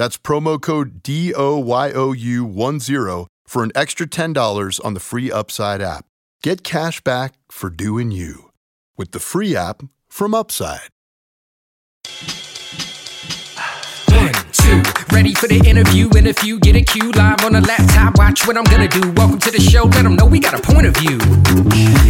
[0.00, 6.06] That's promo code DOYOU10 for an extra $10 on the free Upside app.
[6.42, 8.50] Get cash back for doing you
[8.96, 10.88] with the free app from Upside.
[15.12, 16.08] Ready for the interview.
[16.16, 18.16] In a few, get a cue live on a laptop.
[18.16, 19.00] Watch what I'm gonna do.
[19.12, 19.84] Welcome to the show.
[19.84, 21.18] Let them know we got a point of view.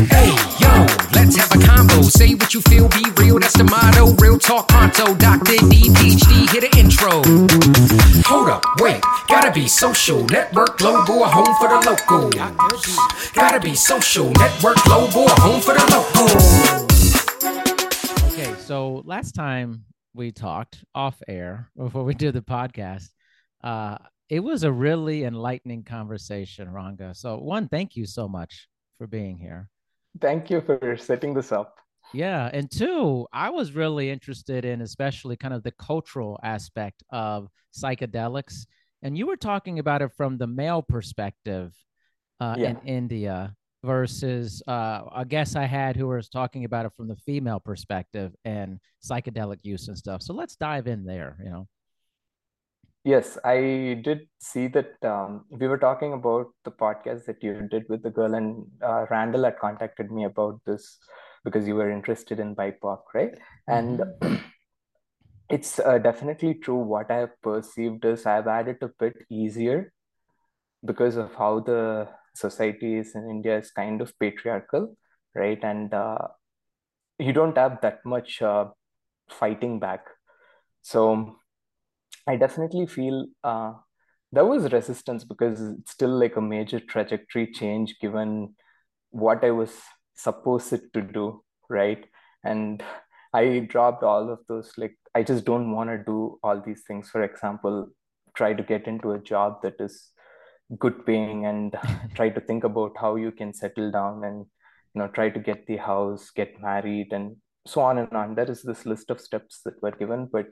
[0.07, 2.03] Hey, yo, let's have a combo.
[2.03, 3.39] Say what you feel, be real.
[3.39, 4.13] That's the motto.
[4.23, 5.15] Real talk, pronto.
[5.15, 5.57] Dr.
[5.71, 7.23] D, PhD, hit an intro.
[8.29, 9.03] Hold up, wait.
[9.29, 10.25] Gotta be social.
[10.27, 12.31] Network global, home for the local.
[13.35, 14.31] Gotta be social.
[14.33, 16.29] Network global, home for the local.
[18.33, 23.09] Okay, so last time we talked off air before we did the podcast,
[23.63, 23.97] uh,
[24.29, 27.15] it was a really enlightening conversation, Ranga.
[27.15, 29.69] So, one, thank you so much for being here.
[30.21, 31.77] Thank you for setting this up.
[32.13, 32.51] Yeah.
[32.53, 38.67] And two, I was really interested in especially kind of the cultural aspect of psychedelics.
[39.03, 41.73] And you were talking about it from the male perspective
[42.41, 42.71] uh, Yeah.
[42.71, 47.17] in India versus uh, a guest I had who was talking about it from the
[47.17, 50.23] female perspective and psychedelic use and stuff.
[50.23, 51.69] So let's dive in there, you know.
[53.03, 57.85] Yes, I did see that um, we were talking about the podcast that you did
[57.89, 60.99] with the girl, and uh, Randall had contacted me about this
[61.43, 63.39] because you were interested in BIPOC, right?
[63.67, 64.03] And
[65.49, 66.77] it's uh, definitely true.
[66.77, 69.95] What I have perceived is I've had it a bit easier
[70.85, 72.09] because of how the
[72.41, 74.97] society is in India is kind of patriarchal,
[75.35, 75.63] right?
[75.63, 76.19] And uh,
[77.19, 78.67] you don't have that much uh,
[79.29, 80.07] fighting back.
[80.83, 81.37] So
[82.27, 83.73] I definitely feel uh,
[84.33, 88.55] there was resistance because it's still like a major trajectory change given
[89.11, 89.73] what I was
[90.15, 92.05] supposed to do, right?
[92.45, 92.83] And
[93.33, 94.73] I dropped all of those.
[94.77, 97.11] Like, I just don't want to do all these things.
[97.11, 97.89] For example,
[98.35, 100.11] try to get into a job that is
[100.79, 101.77] good paying and
[102.15, 104.47] try to think about how you can settle down and
[104.95, 107.37] you know try to get the house get married and
[107.67, 108.35] so on and on.
[108.35, 110.47] There is this list of steps that were given but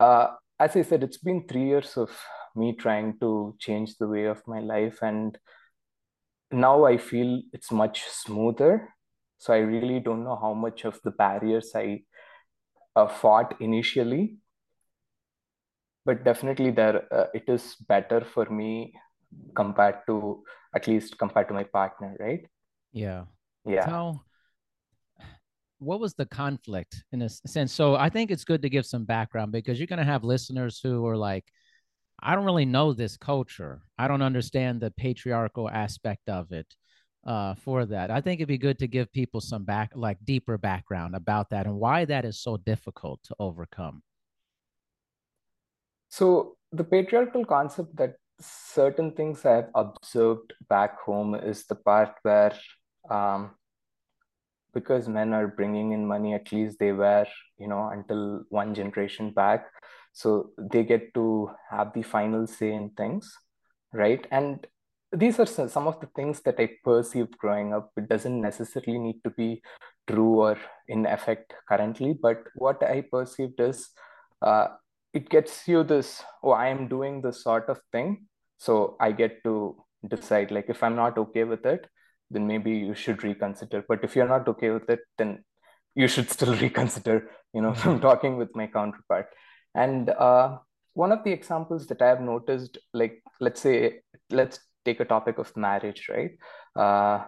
[0.00, 0.28] uh,
[0.58, 2.10] as i said it's been three years of
[2.56, 5.38] me trying to change the way of my life and
[6.52, 8.88] now i feel it's much smoother.
[9.38, 12.02] So i really don't know how much of the barriers i
[12.96, 14.38] uh, fought initially
[16.06, 18.94] but definitely there uh, it is better for me
[19.54, 20.42] compared to
[20.74, 22.46] at least compared to my partner right
[22.92, 23.24] Yeah.
[23.64, 24.22] yeah So,
[25.78, 27.72] what was the conflict in a sense?
[27.72, 30.80] So, I think it's good to give some background because you're going to have listeners
[30.82, 31.44] who are like,
[32.22, 33.82] I don't really know this culture.
[33.98, 36.66] I don't understand the patriarchal aspect of it.
[37.26, 40.58] Uh, for that, I think it'd be good to give people some back, like deeper
[40.58, 44.02] background about that and why that is so difficult to overcome.
[46.10, 52.52] So the patriarchal concept that certain things I've observed back home is the part where,
[53.10, 53.52] um,
[54.72, 57.26] because men are bringing in money, at least they were,
[57.58, 59.66] you know, until one generation back.
[60.12, 63.32] So they get to have the final say in things,
[63.92, 64.26] right?
[64.30, 64.66] And
[65.12, 67.92] these are some of the things that I perceived growing up.
[67.96, 69.62] It doesn't necessarily need to be
[70.08, 70.58] true or
[70.88, 73.90] in effect currently, but what I perceived is
[74.42, 74.68] uh,
[75.12, 78.26] it gets you this, oh, I am doing this sort of thing.
[78.64, 79.76] So I get to
[80.08, 81.86] decide, like, if I'm not okay with it,
[82.30, 83.84] then maybe you should reconsider.
[83.86, 85.44] But if you're not okay with it, then
[85.94, 89.26] you should still reconsider, you know, from talking with my counterpart.
[89.74, 90.58] And uh,
[90.94, 94.00] one of the examples that I have noticed, like, let's say,
[94.30, 96.32] let's take a topic of marriage, right?
[96.74, 97.24] Uh,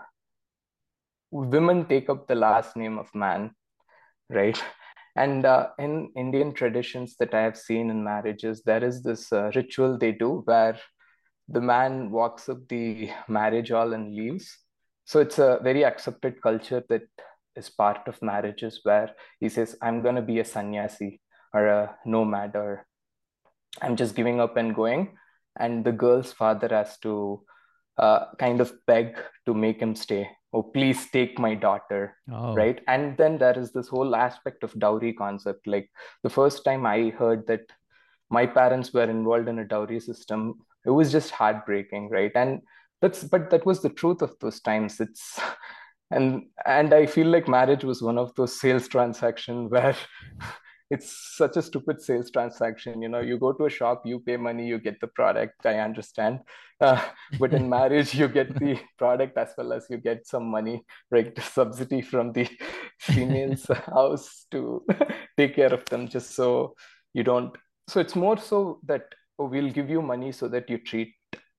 [1.30, 3.50] women take up the last name of man,
[4.30, 4.62] right?
[5.16, 9.50] And uh, in Indian traditions that I have seen in marriages, there is this uh,
[9.54, 10.78] ritual they do where
[11.48, 14.58] the man walks up the marriage hall and leaves.
[15.04, 17.08] So it's a very accepted culture that
[17.54, 19.10] is part of marriages where
[19.40, 21.20] he says, I'm going to be a sannyasi,
[21.54, 22.86] or a nomad or
[23.80, 25.16] I'm just giving up and going.
[25.58, 27.42] And the girl's father has to
[27.96, 29.16] uh, kind of beg
[29.46, 30.28] to make him stay.
[30.52, 32.16] Oh, please take my daughter.
[32.30, 32.54] Oh.
[32.54, 32.80] Right.
[32.86, 35.66] And then there is this whole aspect of dowry concept.
[35.66, 35.90] Like
[36.22, 37.62] the first time I heard that
[38.30, 42.08] my parents were involved in a dowry system, it was just heartbreaking.
[42.10, 42.32] Right.
[42.34, 42.60] And
[43.02, 45.00] that's, but that was the truth of those times.
[45.00, 45.38] It's,
[46.10, 49.96] and and i feel like marriage was one of those sales transaction where
[50.88, 54.36] it's such a stupid sales transaction you know you go to a shop you pay
[54.36, 56.38] money you get the product i understand
[56.80, 57.02] uh,
[57.40, 61.36] but in marriage you get the product as well as you get some money right
[61.42, 62.46] subsidy from the
[63.00, 64.84] female's house to
[65.38, 66.74] take care of them just so
[67.14, 67.56] you don't
[67.88, 69.06] so it's more so that
[69.38, 71.14] we'll give you money so that you treat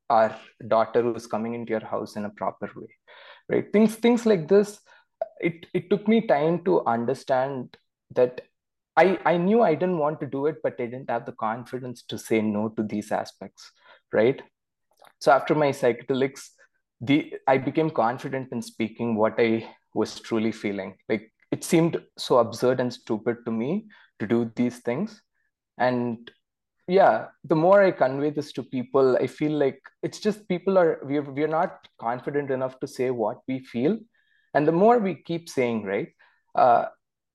[0.10, 0.36] our
[0.68, 2.94] daughter who's coming into your house in a proper way
[3.50, 4.80] right things things like this
[5.40, 7.78] it it took me time to understand
[8.12, 8.42] that
[8.98, 12.02] I, I knew I didn't want to do it, but I didn't have the confidence
[12.04, 13.72] to say no to these aspects,
[14.12, 14.42] right?
[15.20, 16.50] So after my psychedelics,
[17.00, 20.96] the I became confident in speaking what I was truly feeling.
[21.08, 23.86] Like it seemed so absurd and stupid to me
[24.20, 25.22] to do these things.
[25.78, 26.32] And
[26.88, 31.00] yeah, the more I convey this to people, I feel like it's just people are
[31.04, 33.98] we're we're not confident enough to say what we feel.
[34.54, 36.08] And the more we keep saying, right?
[36.56, 36.86] Uh,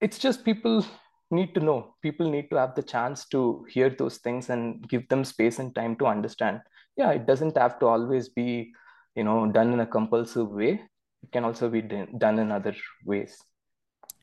[0.00, 0.84] it's just people
[1.30, 1.94] need to know.
[2.02, 5.74] People need to have the chance to hear those things and give them space and
[5.74, 6.60] time to understand.
[6.96, 8.72] Yeah it doesn't have to always be
[9.14, 10.80] you know done in a compulsive way.
[11.22, 12.74] It can also be done in other
[13.04, 13.36] ways.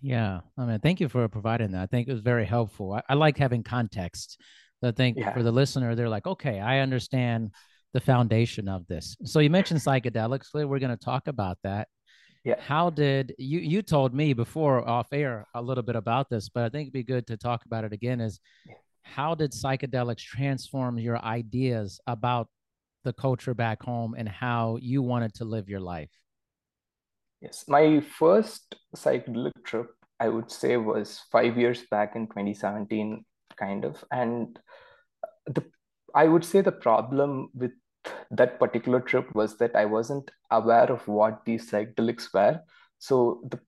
[0.02, 1.84] Yeah i mean thank you for providing that.
[1.84, 2.94] I think it was very helpful.
[2.94, 4.40] I, I like having context
[4.84, 5.34] i think yeah.
[5.34, 7.52] for the listener they're like okay i understand
[7.94, 11.88] the foundation of this so you mentioned psychedelics we're going to talk about that
[12.46, 12.56] yeah.
[12.60, 16.64] How did you you told me before off air a little bit about this, but
[16.64, 18.40] I think it'd be good to talk about it again is
[19.04, 22.48] how did psychedelics transform your ideas about
[23.04, 26.12] the culture back home and how you wanted to live your life?
[27.42, 33.24] Yes, my first psychedelic trip, I would say, was five years back in 2017,
[33.58, 34.04] kind of.
[34.12, 34.60] And
[35.50, 35.64] the
[36.16, 37.72] I would say the problem with
[38.32, 42.62] that particular trip was that I wasn't aware of what these psychedelics were.
[42.98, 43.60] So the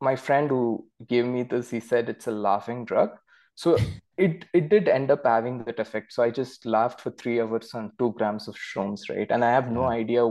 [0.00, 3.10] my friend who gave me this, he said it's a laughing drug.
[3.54, 3.76] So
[4.16, 6.12] it it did end up having that effect.
[6.12, 9.30] So I just laughed for three hours on two grams of shrooms, right?
[9.30, 10.24] And I have no idea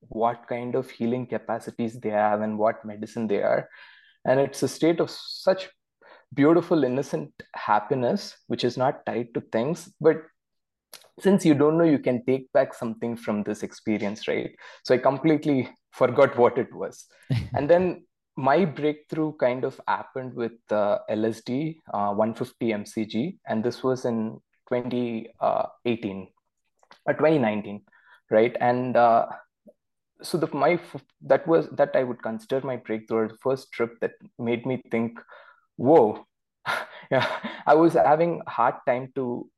[0.00, 3.68] what kind of healing capacities they have and what medicine they are.
[4.24, 5.68] And it's a state of such
[6.34, 10.22] beautiful, innocent happiness, which is not tied to things, but
[11.20, 14.50] since you don't know you can take back something from this experience right?
[14.84, 17.06] So i completely forgot what it was.
[17.54, 18.04] And then
[18.36, 24.40] my breakthrough kind of happened with uh, lsd uh, 150 mcg and this was in
[24.68, 25.66] 2018 uh,
[27.06, 27.82] or 2019
[28.30, 28.56] right?
[28.60, 29.26] And uh,
[30.22, 30.78] so the my
[31.22, 35.20] that was that i would consider my breakthrough the first trip that made me think
[35.76, 36.26] whoa.
[37.10, 37.26] Yeah
[37.66, 39.48] i was having a hard time to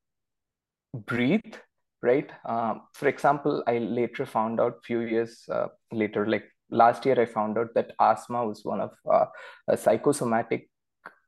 [0.94, 1.54] breathe
[2.02, 2.30] right?
[2.46, 7.26] Um, for example i later found out few years uh, later like last year i
[7.26, 9.26] found out that asthma was one of uh,
[9.68, 10.70] a psychosomatic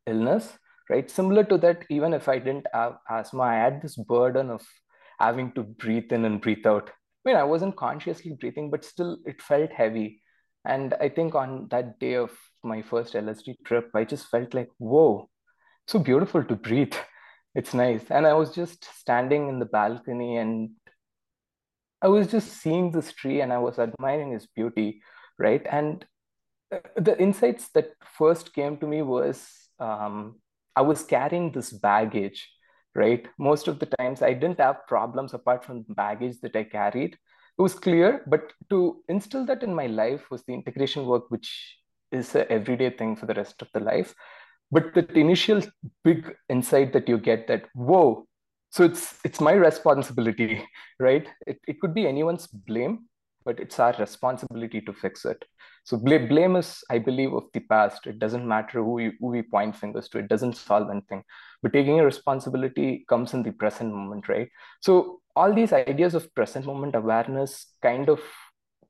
[0.06, 0.52] illness
[0.90, 1.10] right?
[1.10, 4.62] Similar to that even if i didn't have asthma i had this burden of
[5.18, 6.90] having to breathe in and breathe out.
[6.90, 10.22] I mean i wasn't consciously breathing but still it felt heavy.
[10.64, 12.30] And i think on that day of
[12.62, 15.28] my first lsd trip i just felt like whoa
[15.88, 16.94] so beautiful to breathe
[17.54, 18.02] it's nice.
[18.10, 20.70] And I was just standing in the balcony and
[22.00, 25.02] I was just seeing this tree and I was admiring its beauty,
[25.38, 25.64] right?
[25.70, 26.04] And
[26.72, 29.46] uh, the insights that first came to me was
[29.78, 30.40] um,
[30.74, 32.50] I was carrying this baggage,
[32.94, 33.26] right?
[33.38, 37.14] Most of the times I didn't have problems apart from the baggage that I carried.
[37.58, 41.76] It was clear, but to instill that in my life was the integration work, which
[42.10, 44.14] is an everyday thing for the rest of the life
[44.72, 45.62] but that initial
[46.02, 48.26] big insight that you get that whoa
[48.72, 50.64] so it's it's my responsibility
[50.98, 51.28] right?
[51.46, 53.06] It, it could be anyone's blame
[53.44, 55.44] but it's our responsibility to fix it.
[55.84, 58.06] So blame, blame is i believe of the past.
[58.06, 60.18] It doesn't matter who, who we point fingers to.
[60.18, 61.22] It doesn't solve anything.
[61.60, 64.48] But taking a responsibility comes in the present moment right?
[64.80, 68.20] So all these ideas of present moment awareness kind of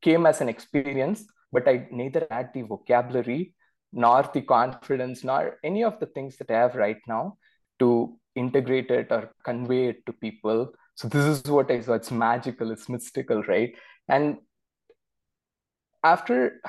[0.01, 3.55] came as an experience but i neither had the vocabulary
[3.93, 7.37] nor the confidence, nor any of the things that I have right now
[7.79, 10.73] to integrate it or convey it to people.
[10.95, 11.95] So this is what I saw.
[11.95, 13.75] It's magical, it's mystical, right?
[14.09, 14.39] And
[16.05, 16.61] after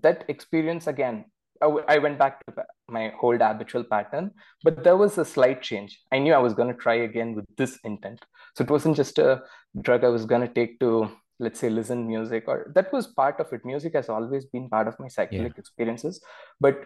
[0.00, 1.26] that experience again,
[1.86, 4.32] I went back to my old habitual pattern,
[4.64, 6.00] but there was a slight change.
[6.10, 8.24] I knew I was going to try again with this intent.
[8.56, 9.42] So it wasn't just a
[9.80, 11.08] drug I was going to take to,
[11.38, 13.64] let's say, listen music, or that was part of it.
[13.64, 15.64] Music has always been part of my psychedelic yeah.
[15.64, 16.20] experiences,
[16.60, 16.84] but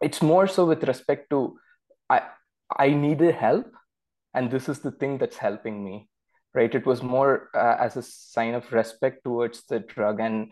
[0.00, 1.58] it's more so with respect to
[2.08, 2.22] I
[2.76, 3.72] I needed help,
[4.34, 6.08] and this is the thing that's helping me,
[6.54, 6.74] right?
[6.74, 10.50] It was more uh, as a sign of respect towards the drug, and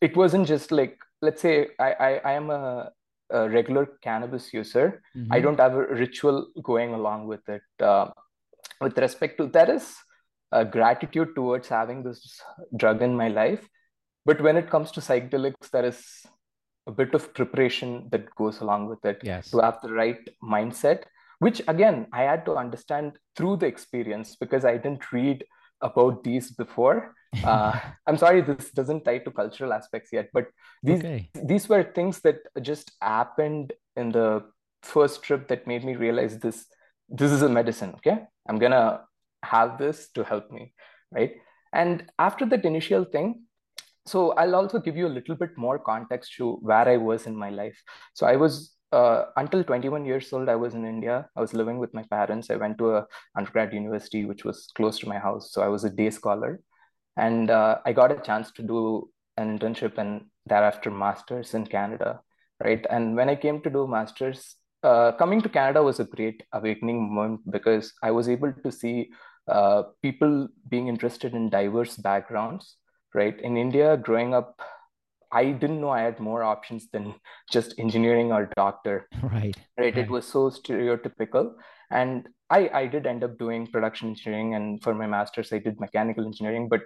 [0.00, 2.90] it wasn't just like let's say I, I, I am a,
[3.30, 5.02] a, regular cannabis user.
[5.16, 5.32] Mm-hmm.
[5.32, 7.62] I don't have a ritual going along with it.
[7.78, 8.10] Uh,
[8.80, 9.94] with respect to that is
[10.52, 12.40] a gratitude towards having this
[12.76, 13.68] drug in my life.
[14.26, 16.04] But when it comes to psychedelics, there is
[16.86, 19.50] a bit of preparation that goes along with it yes.
[19.50, 21.04] to have the right mindset,
[21.38, 25.44] which again, I had to understand through the experience because I didn't read
[25.80, 27.14] about these before.
[27.44, 27.78] Uh,
[28.08, 30.48] I'm sorry, this doesn't tie to cultural aspects yet, but
[30.82, 31.30] these okay.
[31.44, 34.42] these were things that just happened in the
[34.82, 36.66] first trip that made me realize this
[37.08, 37.90] this is a medicine.
[37.98, 39.02] Okay, I'm gonna
[39.42, 40.72] have this to help me,
[41.12, 41.32] right?
[41.72, 43.42] And after that initial thing,
[44.06, 47.36] so I'll also give you a little bit more context to where I was in
[47.36, 47.80] my life.
[48.14, 51.28] So I was uh, until 21 years old, I was in India.
[51.36, 52.50] I was living with my parents.
[52.50, 53.06] I went to a
[53.36, 55.52] undergrad university, which was close to my house.
[55.52, 56.60] So I was a day scholar.
[57.16, 62.20] And uh, I got a chance to do an internship and thereafter master's in Canada,
[62.62, 62.84] right?
[62.90, 67.14] And when I came to do master's, uh, coming to Canada was a great awakening
[67.14, 69.10] moment because I was able to see
[69.48, 72.76] uh, people being interested in diverse backgrounds,
[73.14, 73.38] right?
[73.40, 74.60] In India, growing up,
[75.32, 77.14] I didn't know I had more options than
[77.50, 79.08] just engineering or doctor.
[79.22, 79.56] Right.
[79.78, 79.96] Right.
[79.96, 81.54] It was so stereotypical.
[81.90, 84.54] And I, I did end up doing production engineering.
[84.54, 86.68] And for my master's, I did mechanical engineering.
[86.68, 86.82] But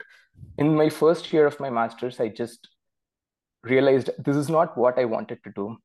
[0.58, 2.68] in my first year of my master's, I just
[3.62, 5.76] realized this is not what I wanted to do.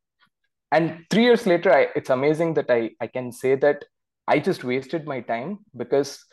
[0.71, 3.85] And three years later, I, it's amazing that I, I can say that
[4.27, 6.23] I just wasted my time because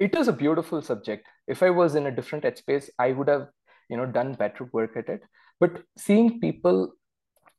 [0.00, 1.26] it is a beautiful subject.
[1.46, 3.48] If I was in a different headspace, I would have
[3.88, 5.22] you know done better work at it.
[5.60, 6.94] But seeing people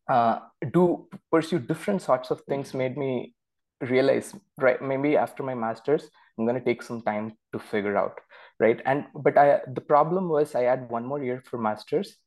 [0.10, 0.40] uh,
[0.74, 3.34] do pursue different sorts of things made me
[3.82, 6.08] realize right maybe after my masters
[6.38, 8.20] i'm going to take some time to figure out
[8.60, 8.80] right?
[8.86, 12.18] And but i the problem was i had one more year for masters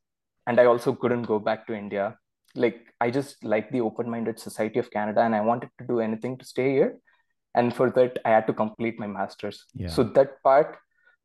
[0.49, 2.17] and i also couldn't go back to india.
[2.57, 6.39] Like i just like the open-minded society of canada and i wanted to do anything
[6.39, 6.99] to stay here
[7.55, 9.65] and for that i had to complete my masters.
[9.75, 9.89] Yeah.
[9.89, 10.77] so that part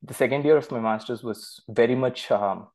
[0.02, 2.68] the second year of my masters was very much um,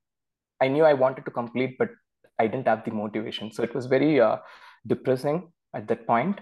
[0.61, 1.91] i knew i wanted to complete but
[2.39, 3.53] i didn't have the motivation.
[3.53, 4.39] So it was very uh,
[4.87, 6.41] depressing at that point.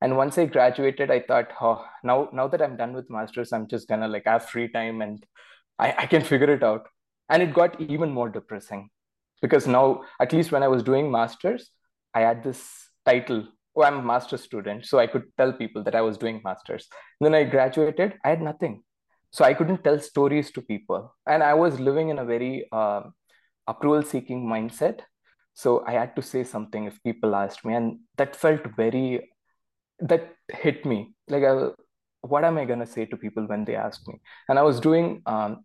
[0.00, 3.66] And once i graduated i thought oh now now that i'm done with masters i'm
[3.68, 5.26] just gonna like have free time and
[5.78, 6.86] i, I can figure it out.
[7.28, 8.88] And it got even more depressing
[9.42, 11.70] because now at least when i was doing masters
[12.14, 12.62] i had this
[13.04, 13.46] title
[13.76, 16.88] oh i'm a master student so i could tell people that i was doing masters.
[17.20, 18.82] And then i graduated i had nothing.
[19.30, 21.14] So i couldn't tell stories to people.
[21.26, 23.02] And i was living in a very uh,
[23.66, 25.00] approval seeking mindset.
[25.54, 29.30] So i had to say something if people asked me and that felt very
[30.00, 31.14] that hit me.
[31.28, 31.68] Like I,
[32.22, 34.20] what am i going to say to people when they ask me?
[34.48, 35.64] And i was doing um,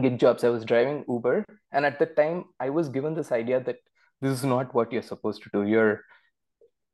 [0.00, 0.44] gig jobs.
[0.44, 1.44] I was driving uber.
[1.72, 3.76] And at that time i was given this idea that
[4.22, 5.64] this is not what you're supposed to do.
[5.64, 6.04] You're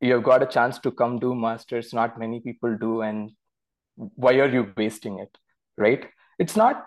[0.00, 3.30] you've got a chance to come do masters not many people do and
[3.96, 5.36] why are you wasting it
[5.76, 6.06] right?
[6.38, 6.86] It's not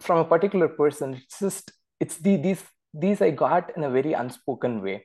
[0.00, 2.62] from a particular person it's just it's the these
[2.94, 5.04] these i got in a very unspoken way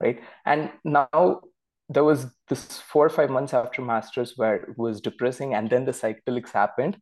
[0.00, 0.20] right?
[0.44, 1.40] And now
[1.88, 5.84] there was this four or five months after masters where it was depressing and then
[5.84, 6.96] the psychedelics happened.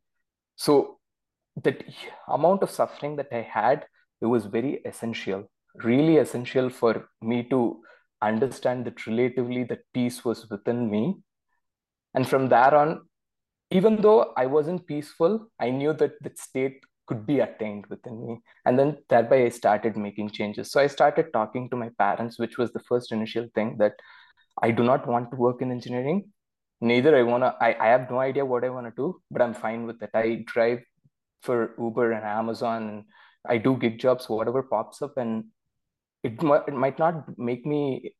[0.56, 1.00] So
[1.64, 1.82] that
[2.28, 3.84] amount of suffering that i had
[4.20, 5.44] it was very essential
[5.84, 7.80] really essential for me to
[8.22, 11.16] understand that relatively the peace was within me
[12.14, 13.02] and from there on
[13.70, 18.40] even though I wasn't peaceful, I knew that that state could be attained within me.
[18.64, 20.70] And then thereby I started making changes.
[20.70, 23.94] So I started talking to my parents, which was the first initial thing that
[24.62, 26.30] I do not want to work in engineering.
[26.80, 29.54] Neither I wanna, I, I have no idea what I want to do, but I'm
[29.54, 30.10] fine with it.
[30.14, 30.80] I drive
[31.42, 33.04] for Uber and Amazon and
[33.48, 35.44] I do gig jobs, whatever pops up, and
[36.22, 38.14] it, it might not make me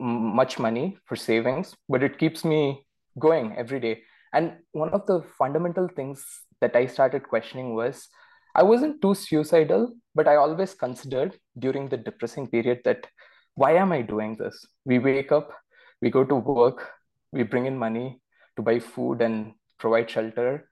[0.00, 2.84] much money for savings, but it keeps me
[3.18, 4.02] going every day
[4.36, 6.24] and one of the fundamental things
[6.60, 8.08] that I started questioning was
[8.54, 13.06] I wasn't too suicidal, but I always considered during the depressing period that
[13.54, 14.66] why am I doing this?
[14.84, 15.50] We wake up,
[16.02, 16.90] we go to work,
[17.32, 18.20] we bring in money
[18.56, 20.68] to buy food and provide shelter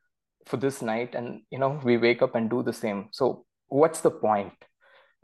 [0.47, 3.09] for this night, and you know, we wake up and do the same.
[3.13, 4.53] So what's the point?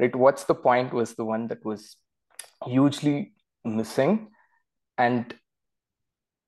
[0.01, 0.15] Right?
[0.17, 1.97] What's the point was the one that was
[2.67, 3.33] hugely
[3.65, 4.29] missing.
[4.99, 5.35] And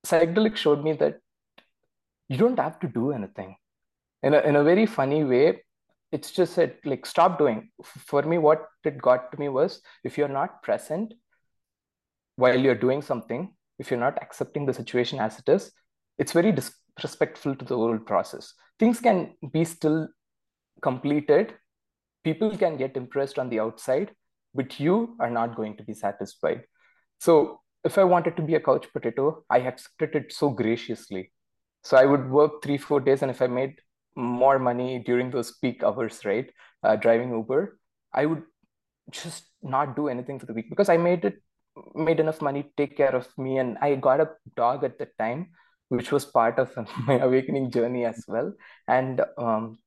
[0.05, 1.19] psychedelic showed me that
[2.29, 3.55] you don't have to do anything.
[4.21, 5.63] In a, in a very funny way,
[6.11, 7.71] it's just said like stop doing.
[7.83, 11.13] For me, what it got to me was if you're not present
[12.35, 15.71] while you're doing something, if you're not accepting the situation as it is,
[16.17, 18.53] it's very disrespectful to the whole process.
[18.79, 20.07] Things can be still
[20.81, 21.53] completed.
[22.23, 24.11] People can get impressed on the outside,
[24.53, 26.63] but you are not going to be satisfied.
[27.19, 31.31] So if I wanted to be a couch potato, I accepted it so graciously.
[31.83, 33.75] So I would work three, four days, and if I made
[34.15, 36.49] more money during those peak hours, right,
[36.83, 37.77] uh, driving Uber,
[38.13, 38.43] I would
[39.11, 41.41] just not do anything for the week because I made it
[41.95, 45.07] made enough money to take care of me, and I got a dog at the
[45.17, 45.49] time,
[45.89, 46.71] which was part of
[47.07, 48.53] my awakening journey as well.
[48.87, 49.79] And um,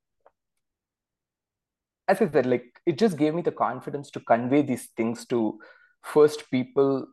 [2.08, 5.58] as I said, like it just gave me the confidence to convey these things to
[6.02, 7.06] first people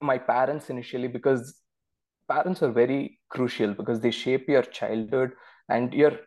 [0.00, 1.60] my parents initially because
[2.28, 5.32] parents are very crucial because they shape your childhood
[5.68, 6.18] and you're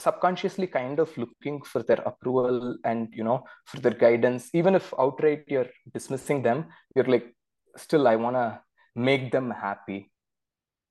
[0.00, 4.50] subconsciously kind of looking for their approval and you know for their guidance.
[4.52, 7.32] Even if outright you're dismissing them you're like
[7.76, 8.60] still i want to
[8.94, 10.10] make them happy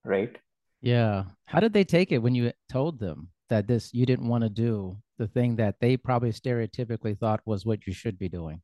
[0.06, 0.38] right?
[0.82, 1.26] Yeah.
[1.46, 4.50] How did they take it when you told them that this you didn't want to
[4.50, 8.62] do the thing that they probably stereotypically thought was what you should be doing.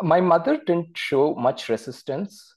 [0.00, 2.54] My mother didn't show much resistance.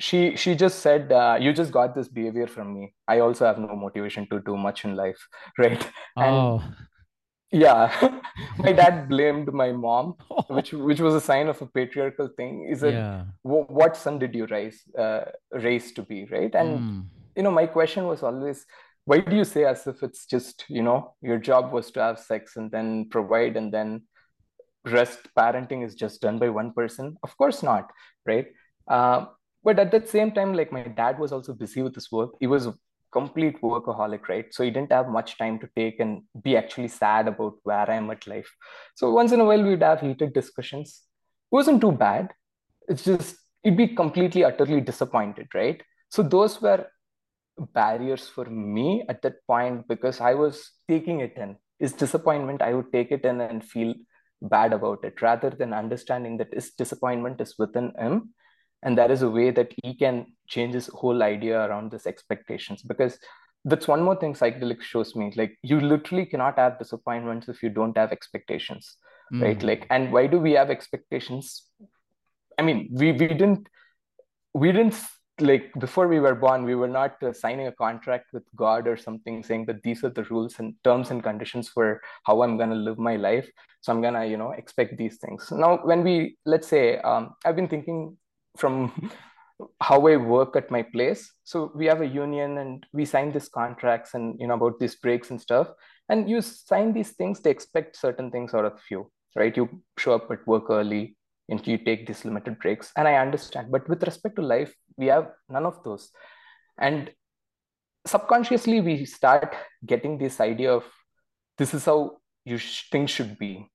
[0.00, 2.94] She she just said uh, you just got this behavior from me.
[3.06, 5.28] I also have no motivation to do much in life.
[5.58, 5.84] Right?
[6.16, 6.62] And oh.
[7.52, 7.92] Yeah.
[8.58, 10.14] My dad blamed my mom
[10.48, 12.66] which which was a sign of a patriarchal thing.
[12.68, 13.24] Is it yeah.
[13.44, 16.24] w- what son did you raise uh, raise to be?
[16.36, 16.54] Right?
[16.54, 17.04] And mm.
[17.36, 18.64] you know my question was always
[19.04, 22.18] why do you say as if it's just you know your job was to have
[22.18, 24.02] sex and then provide and then
[24.84, 27.16] rest parenting is just done by one person?
[27.22, 27.90] Of course not
[28.26, 28.46] right?
[28.88, 29.26] Uh,
[29.64, 32.30] but at that same time like my dad was also busy with his work.
[32.40, 32.74] He was a
[33.12, 34.46] complete workaholic right?
[34.52, 37.94] So he didn't have much time to take and be actually sad about where i
[37.94, 38.50] am at life.
[38.94, 41.02] So once in a while we'd have heated discussions.
[41.50, 42.30] It wasn't too bad.
[42.88, 45.82] It's just he'd be completely utterly disappointed right?
[46.08, 46.86] So those were
[47.72, 51.56] barriers for me at that point because i was taking it in.
[51.78, 53.94] His disappointment i would take it in and feel
[54.42, 58.34] bad about it rather than understanding that his disappointment is within him.
[58.82, 62.82] And that is a way that he can change his whole idea around this expectations.
[62.82, 63.16] Because
[63.64, 67.68] that's one more thing psychedelic shows me like you literally cannot have disappointments if you
[67.68, 68.96] don't have expectations
[69.32, 69.40] mm.
[69.40, 71.68] right like and why do we have expectations?
[72.58, 73.68] I mean we we didn't
[74.52, 74.94] we didn't
[75.42, 78.96] like before we were born we were not uh, signing a contract with god or
[78.96, 82.70] something saying that these are the rules and terms and conditions for how i'm going
[82.70, 83.48] to live my life
[83.80, 87.30] so i'm going to you know expect these things now when we let's say um,
[87.44, 88.16] i've been thinking
[88.56, 89.10] from
[89.80, 91.32] how I work at my place.
[91.44, 94.96] So we have a union and we sign these contracts and you know about these
[94.96, 95.68] breaks and stuff.
[96.08, 99.56] And you sign these things, they expect certain things out of you, right?
[99.56, 101.16] You show up at work early
[101.48, 102.92] and you take these limited breaks.
[102.96, 103.70] And I understand.
[103.70, 106.10] But with respect to life, we have none of those.
[106.78, 107.10] And
[108.06, 109.54] subconsciously we start
[109.86, 110.84] getting this idea of
[111.58, 113.68] this is how you sh- things should be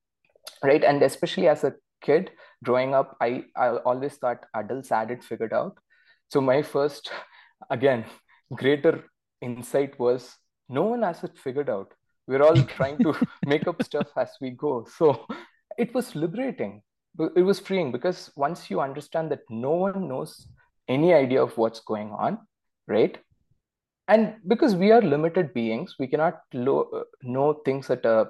[0.63, 2.31] right and especially as a kid
[2.63, 5.77] growing up i i always thought adults had it figured out
[6.29, 7.09] so my first
[7.69, 8.03] again
[8.53, 9.03] greater
[9.41, 10.35] insight was
[10.67, 11.93] no one has it figured out
[12.27, 13.13] we're all trying to
[13.45, 15.25] make up stuff as we go so
[15.77, 16.81] it was liberating
[17.35, 20.47] it was freeing because once you understand that no one knows
[20.87, 22.39] any idea of what's going on
[22.87, 23.17] right?
[24.07, 28.27] And because we are limited beings we cannot lo- uh, know things at a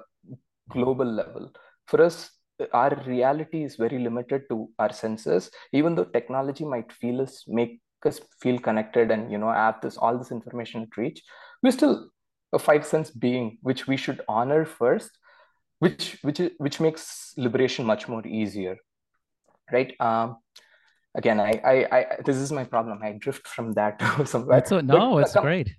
[0.70, 1.52] global level.
[1.86, 2.30] For us
[2.72, 5.50] our reality is very limited to our senses.
[5.72, 9.96] Even though technology might feel us make us feel connected and you know have this
[9.96, 11.20] all this information at reach
[11.62, 12.10] we're still
[12.52, 15.17] a five sense being which we should honor first
[15.78, 18.76] which which which makes liberation much more easier
[19.72, 20.36] right um
[21.14, 25.14] again I, I i this is my problem i drift from that somewhere a, no
[25.14, 25.70] but, it's uh, great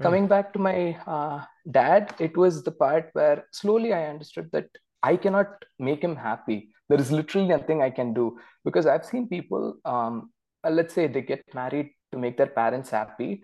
[0.00, 4.68] coming back to my uh, dad it was the part where slowly i understood that
[5.02, 6.70] I cannot make him happy.
[6.88, 10.30] There is literally nothing I can do because I've seen people, um,
[10.68, 13.42] let's say they get married to make their parents happy.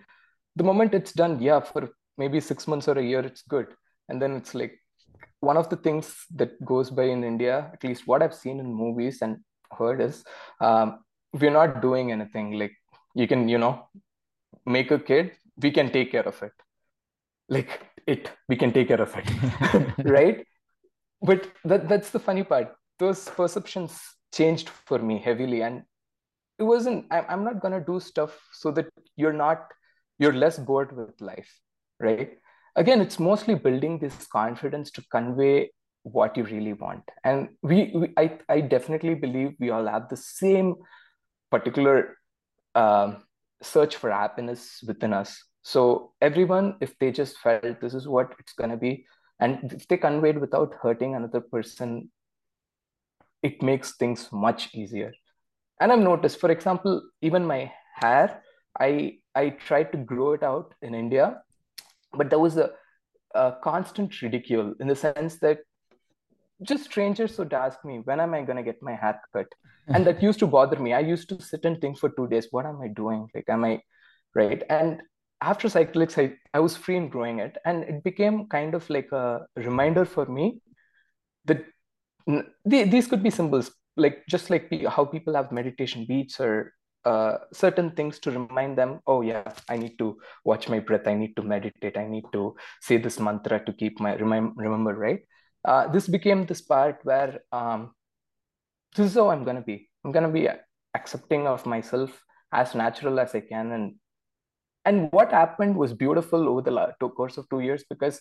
[0.56, 3.66] The moment it's done, yeah, for maybe six months or a year, it's good.
[4.08, 4.78] And then it's like
[5.40, 8.72] one of the things that goes by in India, at least what I've seen in
[8.72, 9.38] movies and
[9.76, 10.24] heard is
[10.60, 11.00] um,
[11.32, 12.52] we're not doing anything.
[12.52, 12.72] Like
[13.14, 13.88] you can, you know,
[14.66, 16.52] make a kid, we can take care of it.
[17.48, 19.94] Like it, we can take care of it.
[20.04, 20.44] right?
[21.22, 24.00] but that, that's the funny part those perceptions
[24.32, 25.82] changed for me heavily and
[26.58, 29.68] it wasn't i'm not going to do stuff so that you're not
[30.18, 31.60] you're less bored with life
[32.00, 32.38] right
[32.78, 35.70] again it's mostly building this confidence to convey
[36.02, 37.02] what you really want.
[37.24, 40.74] And we, we I, I definitely believe we all have the same
[41.50, 42.16] particular
[42.74, 43.24] um,
[43.62, 45.42] search for happiness within us.
[45.62, 49.06] So everyone if they just felt this is what it's going to be
[49.40, 52.10] and if they conveyed without hurting another person
[53.42, 55.12] it makes things much easier.
[55.80, 58.42] And i've noticed for example even my hair
[58.80, 61.26] i i tried to grow it out in india
[62.12, 62.70] but there was a,
[63.34, 65.58] a constant ridicule in the sense that
[66.62, 69.46] just strangers would ask me when am i going to get my hair cut?
[69.88, 70.92] And that used to bother me.
[70.92, 73.28] I used to sit and think for two days what am i doing?
[73.34, 73.80] Like am i
[74.34, 74.62] right?
[74.68, 75.02] And
[75.40, 77.56] after psychedelics I, I was free in growing it.
[77.64, 80.60] And it became kind of like a reminder for me
[81.46, 81.64] that
[82.66, 86.72] these could be symbols like just like how people have meditation beats or
[87.04, 91.06] uh, certain things to remind them oh yeah i need to watch my breath.
[91.06, 91.96] I need to meditate.
[91.96, 95.20] I need to say this mantra to keep my remind, remember right?
[95.64, 97.92] Uh, this became this part where um,
[98.96, 99.88] this is how i'm going to be.
[100.04, 100.48] I'm going to be
[100.94, 102.10] accepting of myself
[102.52, 103.72] as natural as i can.
[103.72, 103.94] And
[104.84, 108.20] and what happened was beautiful over the course of two years because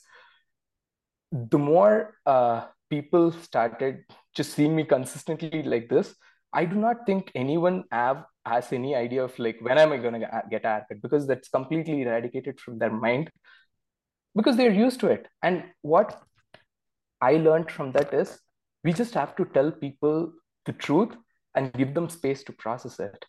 [1.31, 4.03] the more uh, people started
[4.35, 6.15] just seeing me consistently like this
[6.53, 10.13] i do not think anyone have has any idea of like when am i going
[10.13, 13.29] to get a haircut because that's completely eradicated from their mind
[14.37, 15.27] because they're used to it.
[15.43, 16.21] And what
[17.21, 18.39] i learned from that is
[18.83, 20.31] we just have to tell people
[20.65, 21.15] the truth
[21.55, 23.25] and give them space to process it.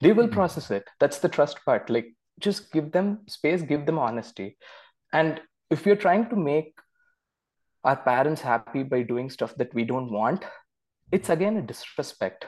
[0.00, 0.34] They will mm-hmm.
[0.34, 0.84] process it.
[1.00, 1.90] That's the trust part.
[1.90, 4.56] Like just give them space give them honesty.
[5.12, 6.78] And if we're trying to make
[7.82, 10.44] our parents happy by doing stuff that we don't want
[11.14, 12.46] it's again a disrespect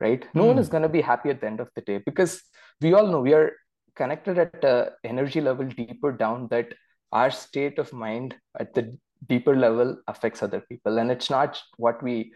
[0.00, 0.48] right no mm.
[0.48, 0.72] one is hmm.
[0.72, 2.42] going to be happy at the end of the day because
[2.80, 3.52] we all know we are
[3.94, 6.72] connected at a energy level deeper down that
[7.12, 8.84] our state of mind at the
[9.28, 12.32] deeper level affects other people and it's not what we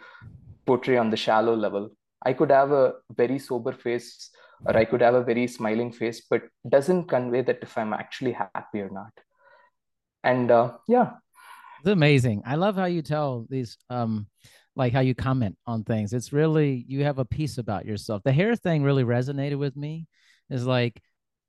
[0.66, 1.88] portray on the shallow level
[2.30, 4.30] i could have a very sober face
[4.66, 6.42] or i could have a very smiling face but
[6.76, 9.12] doesn't convey that if i'm actually happy or not
[10.24, 11.10] and uh, yeah
[11.80, 12.42] it's amazing.
[12.44, 14.26] I love how you tell these um
[14.80, 16.14] like how you comment on things.
[16.14, 18.22] It's really you have a piece about yourself.
[18.24, 20.06] The hair thing really resonated with me.
[20.48, 21.00] Is like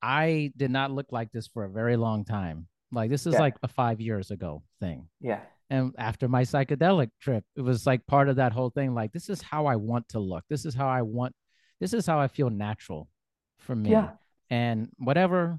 [0.02, 2.68] I did not look like this for a very long time.
[2.92, 3.40] Like this is yeah.
[3.40, 5.08] like a 5 years ago thing.
[5.22, 5.40] Yeah.
[5.70, 9.30] And after my psychedelic trip, it was like part of that whole thing like this
[9.30, 10.44] is how I want to look.
[10.50, 11.34] This is how I want
[11.80, 13.08] this is how I feel natural
[13.60, 13.92] for me.
[13.92, 14.10] Yeah.
[14.50, 15.58] And whatever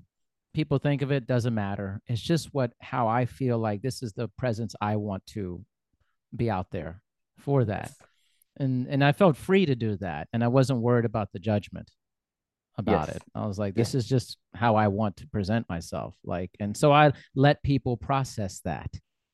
[0.52, 4.12] people think of it doesn't matter it's just what how i feel like this is
[4.12, 5.64] the presence i want to
[6.36, 7.00] be out there
[7.42, 7.92] for that
[8.58, 11.90] and and i felt free to do that and i wasn't worried about the judgment
[12.78, 13.16] about yes.
[13.16, 16.76] it i was like this is just how i want to present myself like and
[16.76, 18.90] so i let people process that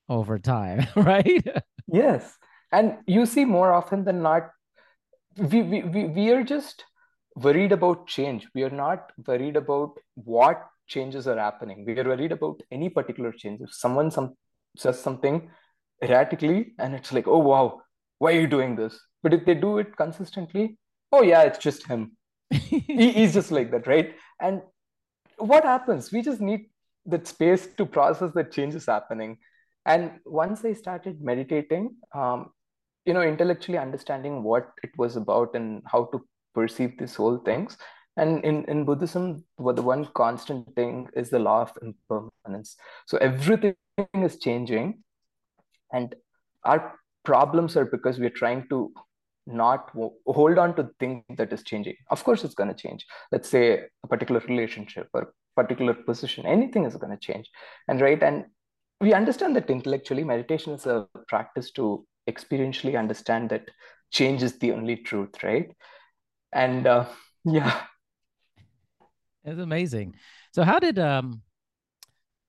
[0.09, 1.47] over time right
[1.87, 2.37] yes
[2.73, 4.51] and you see more often than not
[5.37, 6.85] we, we, we, we are just
[7.37, 11.85] worried about change we are not worried about what changes are happening.
[11.85, 13.61] We are worried about any particular change.
[13.61, 14.35] If someone some,
[14.77, 15.51] says something
[16.03, 17.83] erratically and it's like, oh, wow,
[18.19, 18.99] why are you doing this?
[19.23, 20.79] But if they do it consistently,
[21.13, 22.17] oh, yeah, it's just him.
[22.51, 24.15] he, he's just like that, right?
[24.41, 24.63] And
[25.39, 26.13] what happens?
[26.13, 26.71] We just need
[27.07, 29.39] that space to process that change is happening.
[29.87, 32.51] And once I started meditating, um,
[33.07, 36.21] you know, intellectually understanding what it was about and how to
[36.55, 37.77] perceive these whole things,
[38.19, 42.77] and in, in Buddhism, the one constant thing is the law of impermanence.
[43.07, 43.77] So everything
[44.13, 45.05] is changing.
[45.93, 46.15] And
[46.65, 48.93] our problems are because we're trying to
[49.47, 49.91] not
[50.27, 51.97] hold on to things that is changing.
[52.11, 53.07] Of course, it's going to change.
[53.33, 57.51] Let's say a particular relationship or particular position, anything is going to change.
[57.89, 58.23] And right.
[58.23, 58.47] And
[59.01, 63.71] we understand that intellectually, meditation is a practice to experientially understand that
[64.11, 65.71] change is the only truth, right?
[66.53, 67.07] And uh,
[67.45, 67.81] yeah,
[69.45, 70.15] it's amazing.
[70.53, 71.43] So how did um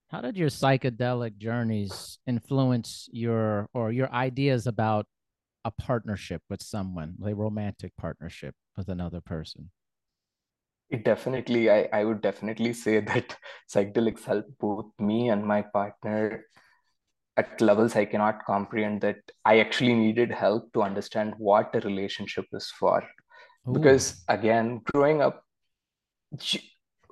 [0.10, 5.06] how did your psychedelic journeys influence your or your ideas about
[5.64, 9.70] a partnership with someone, a romantic partnership with another person?
[10.90, 13.38] It definitely, I, I would definitely say that
[13.72, 16.46] psychedelics helped both me and my partner
[17.38, 22.46] at levels I cannot comprehend that I actually needed help to understand what a relationship
[22.52, 23.04] is for.
[23.68, 23.74] Ooh.
[23.74, 25.44] Because again, growing up,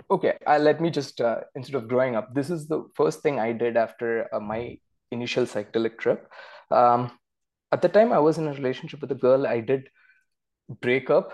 [0.09, 3.39] okay uh, let me just uh, instead of growing up this is the first thing
[3.39, 4.77] i did after uh, my
[5.11, 6.29] initial psychedelic trip
[6.71, 7.11] um,
[7.71, 9.89] at the time i was in a relationship with a girl i did
[10.81, 11.33] break up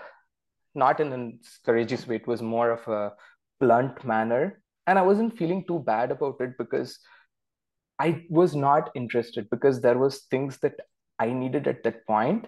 [0.74, 1.32] not in a
[1.64, 2.16] courageous way.
[2.16, 3.12] It was more of a
[3.60, 4.60] blunt manner.
[4.86, 6.98] And I wasn't feeling too bad about it because
[7.98, 10.74] I was not interested because there was things that
[11.18, 12.46] I needed at that point.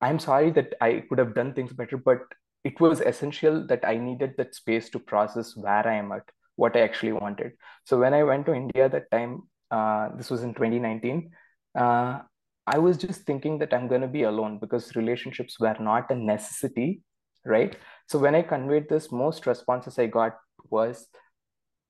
[0.00, 2.20] I'm sorry that I could have done things better, but
[2.64, 6.24] it was essential that I needed that space to process where I am at,
[6.56, 7.52] what I actually wanted.
[7.84, 11.30] So when I went to India that time, uh, this was in 2019,
[11.78, 12.20] uh,
[12.66, 16.14] I was just thinking that I'm going to be alone because relationships were not a
[16.14, 17.02] necessity,
[17.44, 17.74] right?
[18.08, 20.36] So when I conveyed this, most responses I got
[20.70, 21.08] was,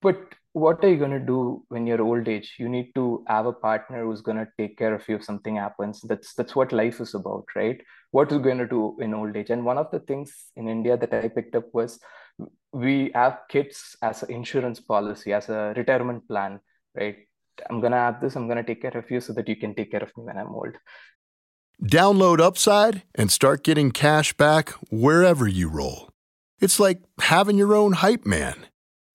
[0.01, 0.17] but
[0.53, 3.53] what are you going to do when you're old age you need to have a
[3.53, 7.01] partner who's going to take care of you if something happens that's that's what life
[7.01, 7.81] is about right
[8.13, 10.97] what are going to do in old age and one of the things in india
[10.97, 11.99] that i picked up was
[12.73, 16.61] we have kids as an insurance policy as a retirement plan
[16.95, 17.17] right
[17.69, 19.57] i'm going to have this i'm going to take care of you so that you
[19.57, 20.77] can take care of me when i'm old
[21.83, 26.11] download upside and start getting cash back wherever you roll
[26.61, 28.67] it's like having your own hype man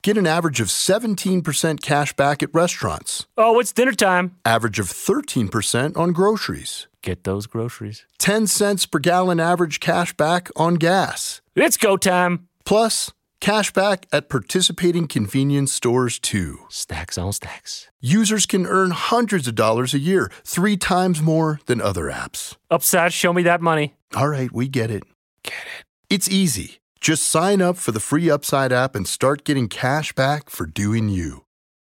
[0.07, 3.25] Get an average of 17% cash back at restaurants.
[3.35, 4.37] Oh, it's dinner time.
[4.45, 6.87] Average of 13% on groceries.
[7.07, 8.05] Get those groceries.
[8.17, 11.39] 10 cents per gallon average cash back on gas.
[11.55, 12.49] It's go time.
[12.65, 16.65] Plus, cash back at participating convenience stores too.
[16.67, 17.89] Stacks on stacks.
[18.01, 22.57] Users can earn hundreds of dollars a year, three times more than other apps.
[22.69, 23.95] Upside, show me that money.
[24.13, 25.03] All right, we get it.
[25.43, 25.85] Get it.
[26.09, 26.79] It's easy.
[26.99, 31.07] Just sign up for the free Upside app and start getting cash back for doing
[31.07, 31.45] you.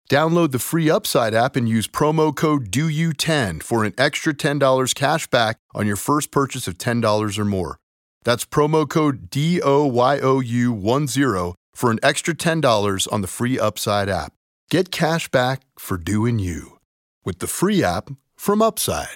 [0.09, 5.25] Download the free Upside app and use promo code DOYOU10 for an extra $10 cash
[5.27, 7.77] back on your first purchase of $10 or more.
[8.23, 14.33] That's promo code DOYOU10 for an extra $10 on the free Upside app.
[14.69, 16.77] Get cash back for doing you
[17.23, 19.15] with the free app from Upside.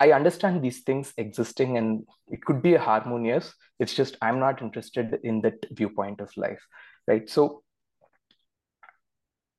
[0.00, 3.54] I understand these things existing and it could be harmonious.
[3.78, 6.66] It's just I'm not interested in that viewpoint of life,
[7.06, 7.30] right?
[7.30, 7.62] So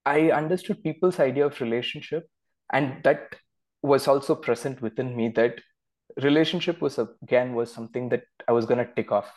[0.05, 2.27] I understood people's idea of relationship,
[2.71, 3.35] and that
[3.81, 5.59] was also present within me that
[6.21, 9.31] relationship was again was something that I was gonna tick off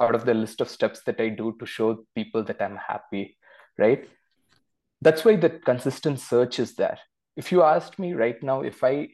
[0.00, 3.36] out of the list of steps that I do to show people that I'm happy,
[3.78, 4.08] right?
[5.00, 6.98] That's why the consistent search is there.
[7.36, 9.08] If you asked me right now if I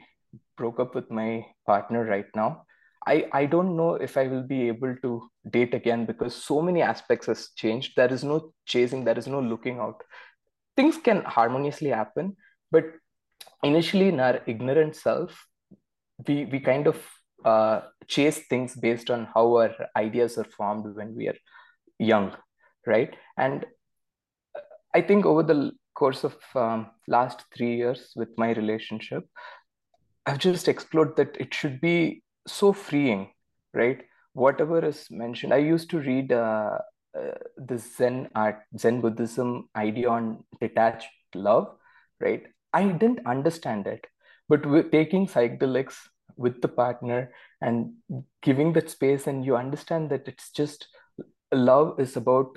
[0.56, 2.64] broke up with my partner right now,
[3.06, 6.82] I, I don't know if I will be able to date again because so many
[6.82, 7.92] aspects has changed.
[7.96, 10.02] There is no chasing, there is no looking out.
[10.76, 12.36] Things can harmoniously happen,
[12.70, 12.84] but
[13.62, 15.46] initially in our ignorant self,
[16.26, 17.02] we we kind of
[17.44, 21.36] uh, chase things based on how our ideas are formed when we are
[21.98, 22.36] young,
[22.86, 23.14] right?
[23.36, 23.64] And
[24.94, 29.24] I think over the course of um, last three years with my relationship,
[30.26, 33.30] I've just explored that it should be so freeing,
[33.74, 34.02] right?
[34.32, 35.52] Whatever is mentioned.
[35.52, 36.78] I used to read uh,
[37.18, 41.76] uh, the Zen art, Zen Buddhism idea on detached love,
[42.20, 42.44] right?
[42.72, 44.06] I didn't understand it,
[44.48, 45.96] but taking psychedelics
[46.36, 47.94] with the partner and
[48.42, 50.88] giving that space, and you understand that it's just
[51.52, 52.56] love is about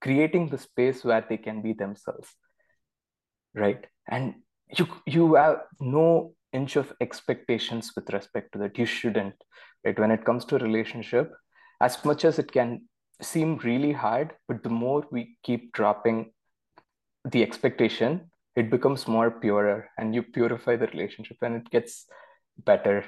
[0.00, 2.28] creating the space where they can be themselves,
[3.54, 3.86] right?
[4.08, 4.34] And
[4.78, 9.34] you you have no inch of expectations with respect to that you shouldn't
[9.84, 11.32] right when it comes to a relationship
[11.80, 12.82] as much as it can
[13.24, 16.30] seem really hard but the more we keep dropping
[17.30, 22.06] the expectation it becomes more purer and you purify the relationship and it gets
[22.64, 23.04] better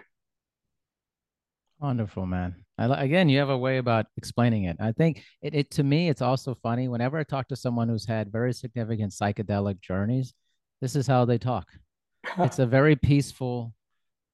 [1.79, 5.71] wonderful man I, again you have a way about explaining it i think it, it
[5.73, 9.81] to me it's also funny whenever i talk to someone who's had very significant psychedelic
[9.81, 10.33] journeys
[10.81, 11.69] this is how they talk.
[12.39, 13.75] it's a very peaceful,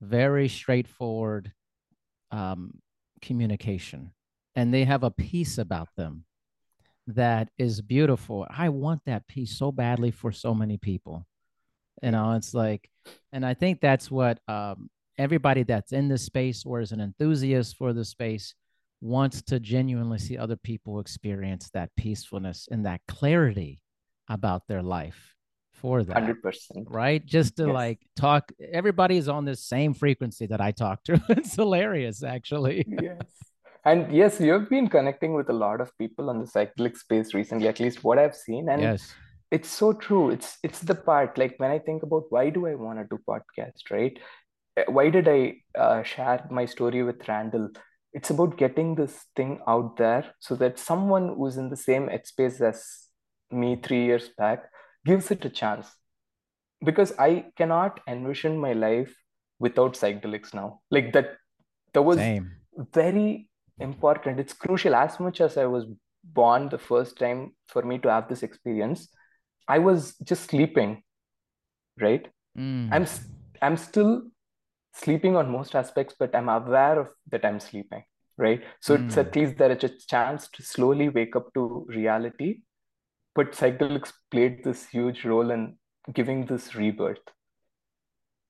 [0.01, 1.53] very straightforward
[2.31, 2.75] um,
[3.21, 4.13] communication.
[4.55, 6.25] And they have a peace about them
[7.07, 8.47] that is beautiful.
[8.51, 11.27] I want that peace so badly for so many people.
[12.03, 12.91] You know, it's like,
[13.33, 17.77] and I think that's what um, everybody that's in this space or is an enthusiast
[17.77, 18.55] for the space
[19.01, 23.83] wants to genuinely see other people experience that peacefulness and that clarity
[24.29, 25.35] about their life
[25.73, 27.75] for that 100% right just to yes.
[27.75, 32.87] like talk everybody is on the same frequency that i talk to it's hilarious actually
[33.03, 33.27] yes
[33.85, 37.69] and yes you've been connecting with a lot of people on the cyclic space recently
[37.69, 38.69] at least what i've seen.
[38.69, 39.15] And yes.
[39.51, 40.31] it's so true.
[40.31, 43.23] It's it's the part like when i think about why do i want to do
[43.29, 44.19] podcast right?
[44.77, 47.71] Eh, why did i uh, share my story with randall?
[48.13, 52.61] It's about getting this thing out there so that someone who's in the same headspace
[52.61, 53.09] as
[53.51, 54.65] me three years back
[55.05, 55.91] gives it a chance.
[56.85, 59.15] Because I cannot envision my life
[59.59, 60.81] without psychedelics now.
[60.91, 61.37] Like that,
[61.95, 62.51] that was Same.
[62.93, 63.49] very
[63.83, 64.41] important.
[64.41, 64.95] It's crucial.
[64.95, 65.87] As much as I was
[66.25, 69.09] born the first time for me to have this experience,
[69.69, 71.03] I was just sleeping,
[72.01, 72.27] right?
[72.57, 72.89] Mm.
[72.93, 73.07] I'm
[73.63, 74.23] I'm still
[74.95, 78.05] sleeping on most aspects, but I'm aware of that I'm sleeping,
[78.39, 78.63] right?
[78.81, 79.19] So it's Mm.
[79.19, 82.61] at least there is a chance to slowly wake up to reality.
[83.35, 85.79] But psychedelics played this huge role in
[86.15, 87.21] giving this rebirth.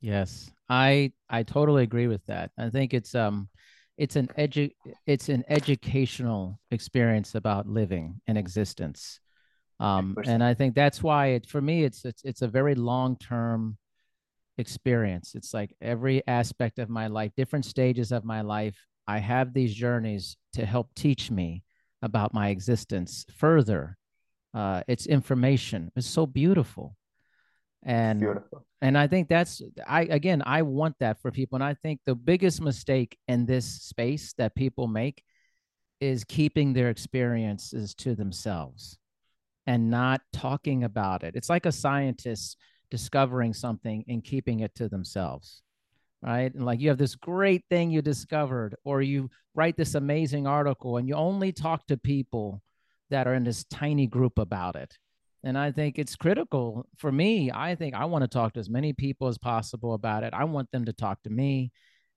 [0.01, 2.51] Yes, I I totally agree with that.
[2.59, 3.49] I think it's um
[3.99, 4.71] it's an edu
[5.07, 9.21] it's an educational experience about living and existence.
[9.81, 13.77] Um, and I think that's why it for me it's it's it's a very long-term
[14.59, 15.35] experience.
[15.35, 18.77] It's like every aspect of my life, different stages of my life,
[19.07, 21.65] I have these journeys to help teach me
[22.03, 23.97] about my existence further.
[24.55, 25.91] Uh, it's information.
[25.97, 26.97] It's so beautiful.
[27.85, 28.65] And Beautiful.
[28.81, 31.57] and i think that's i again i want that for people.
[31.57, 35.23] And i think the biggest mistake in this space that people make
[36.01, 38.99] is keeping their experiences to themselves
[39.69, 41.37] and not talking about it.
[41.37, 42.57] It's like a scientist
[42.91, 45.63] discovering something and keeping it to themselves
[46.23, 46.55] right?
[46.55, 50.97] And like you have this great thing you discovered or you write this amazing article
[50.97, 52.63] and you only talk to people
[53.11, 54.97] that are in this tiny group about it
[55.45, 57.51] and I think it's critical for me.
[57.53, 60.33] I think I want to talk to as many people as possible about it.
[60.33, 61.73] I want them to talk to me.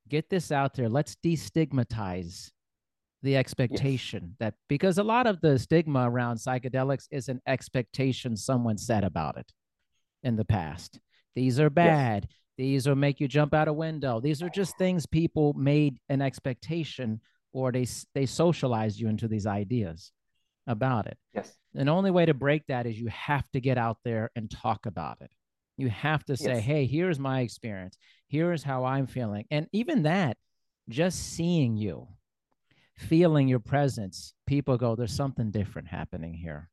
[0.08, 0.90] Get this out there.
[0.90, 2.52] Let's destigmatize
[3.24, 8.78] the expectation that because a lot of the stigma around psychedelics is an expectation someone
[8.78, 9.52] said about it
[10.22, 11.00] in the past.
[11.36, 12.28] These are bad.
[12.58, 14.20] These will make you jump out a window.
[14.20, 17.20] These are just things people made an expectation
[17.52, 20.12] or they they socialized you into these ideas
[20.68, 21.18] about it.
[21.34, 21.54] Yes.
[21.76, 24.50] And the only way to break that is you have to get out there and
[24.50, 25.32] talk about it.
[25.78, 26.64] You have to say, Yes.
[26.64, 27.98] hey, here's my experience.
[28.28, 29.46] Here's how I'm feeling.
[29.52, 30.38] And even that,
[30.90, 32.08] just seeing you,
[32.98, 36.70] feeling your presence, people go, there's something different happening here.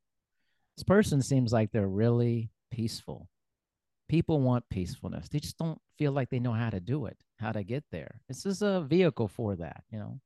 [0.76, 3.28] This person seems like they're really peaceful.
[4.08, 5.28] People want peacefulness.
[5.28, 8.20] They just don't feel like they know how to do it, how to get there.
[8.28, 10.20] This is a vehicle for that, you know?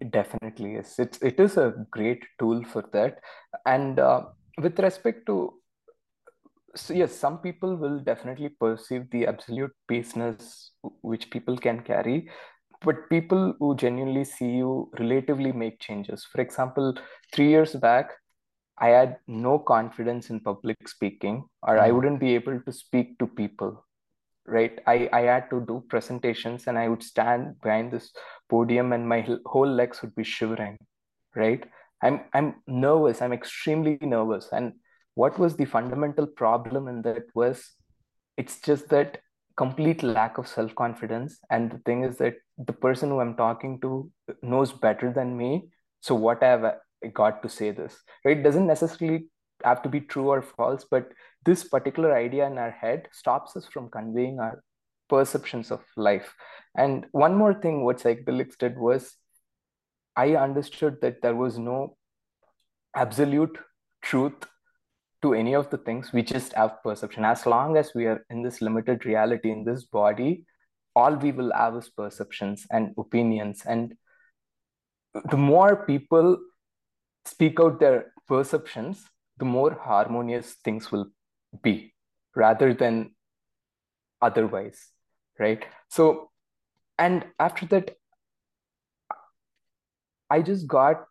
[0.00, 0.98] It definitely is.
[0.98, 3.18] It's it is a great tool for that.
[3.66, 4.26] And uh,
[4.58, 5.60] with respect to
[6.74, 12.28] so yes, some people will definitely perceive the absolute baseness which people can carry,
[12.84, 16.24] but people who genuinely see you relatively make changes.
[16.24, 16.94] For example,
[17.32, 18.10] three years back,
[18.78, 21.96] I had no confidence in public speaking, or I Mm.
[21.96, 23.85] wouldn't be able to speak to people,
[24.46, 24.78] right?
[24.86, 28.12] I, I had to do presentations and I would stand behind this
[28.48, 30.78] podium and my whole legs would be shivering,
[31.34, 31.64] right?
[32.02, 33.22] I'm I'm nervous.
[33.22, 34.48] I'm extremely nervous.
[34.52, 34.74] And
[35.14, 37.72] what was the fundamental problem in that was
[38.36, 39.18] it's just that
[39.56, 41.38] complete lack of self-confidence.
[41.50, 44.10] And the thing is that the person who I'm talking to
[44.42, 45.70] knows better than me.
[46.00, 46.74] So what have I
[47.12, 47.96] got to say this?
[48.24, 48.36] Right?
[48.38, 49.28] It doesn't necessarily
[49.64, 51.12] have to be true or false, but
[51.44, 54.62] this particular idea in our head stops us from conveying our
[55.08, 56.34] perceptions of life.
[56.76, 59.16] And one more thing, what psychedelics did was
[60.16, 61.96] I understood that there was no
[62.94, 63.58] absolute
[64.02, 64.46] truth
[65.22, 66.12] to any of the things.
[66.12, 67.24] We just have perception.
[67.24, 70.44] As long as we are in this limited reality, in this body,
[70.94, 73.62] all we will have is perceptions and opinions.
[73.66, 73.94] And
[75.30, 76.38] the more people
[77.26, 79.04] speak out their perceptions,
[79.38, 81.06] the more harmonious things will
[81.62, 81.94] be
[82.34, 83.10] rather than
[84.20, 84.88] otherwise,
[85.38, 85.64] right?
[85.88, 86.30] So,
[86.98, 87.96] and after that,
[90.30, 91.04] I just got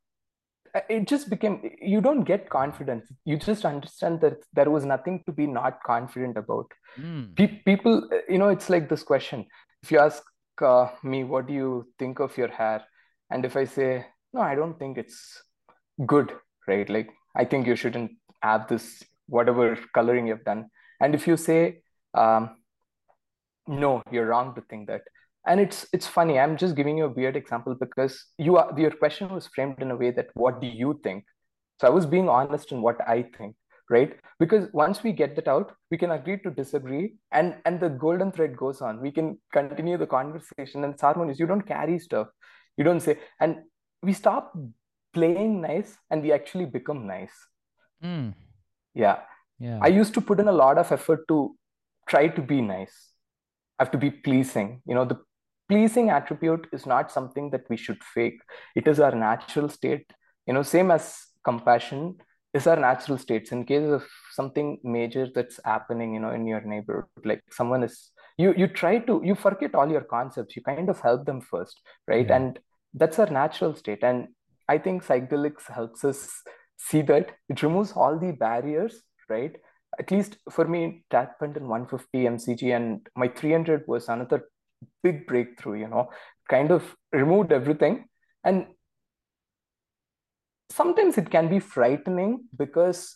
[0.89, 3.11] it just became you don't get confidence.
[3.23, 6.69] You just understand that there was nothing to be not confident about.
[6.99, 7.35] Mm.
[7.35, 9.45] Pe- people you know it's like this question.
[9.83, 10.21] If you ask
[10.61, 12.83] uh, me what do you think of your hair?
[13.31, 15.41] And if i say no i don't think it's
[16.05, 16.31] good
[16.67, 16.89] right?
[16.89, 20.67] Like i think you shouldn't have this whatever coloring you've done.
[21.01, 21.81] And if you say
[22.13, 22.51] um,
[23.67, 25.01] no you're wrong to think that
[25.47, 28.91] and it's it's funny i'm just giving you a weird example because you are your
[28.91, 31.23] question was framed in a way that what do you think?
[31.81, 33.55] So i was being honest in what i think
[33.89, 34.15] right?
[34.39, 38.31] Because once we get that out we can agree to disagree and and the golden
[38.31, 39.01] thread goes on.
[39.01, 42.27] We can continue the conversation and it's harmonious you don't carry stuff.
[42.77, 43.57] You don't say and
[44.01, 44.53] we stop
[45.17, 47.37] playing nice and we actually become nice
[48.03, 48.33] Mm.
[49.03, 49.19] yeah
[49.65, 49.79] Yeah.
[49.87, 51.35] I used to put in a lot of effort to
[52.13, 52.95] try to be nice.
[53.79, 54.67] I have to be pleasing.
[54.89, 55.17] You know, the
[55.69, 58.41] pleasing attribute is not something that we should fake.
[58.81, 60.05] It is our natural state.
[60.45, 61.07] You know, same as
[61.49, 62.01] compassion
[62.59, 63.53] is our natural states.
[63.57, 64.03] In case of
[64.39, 67.97] something major that's happening, you know, in your neighborhood, like someone is
[68.43, 71.79] you you try to you forget all your concepts you kind of help them first
[72.13, 72.37] right Yeah.
[72.41, 72.59] and
[73.03, 74.27] that's our natural state and
[74.69, 76.41] i think psychedelics helps us
[76.77, 79.55] see that it removes all the barriers right?
[79.97, 84.49] At least for me happened in 150 mcg and my 300 was another
[85.01, 86.09] big breakthrough you know
[86.49, 88.05] kind of removed everything.
[88.43, 88.67] And
[90.69, 93.15] sometimes it can be frightening because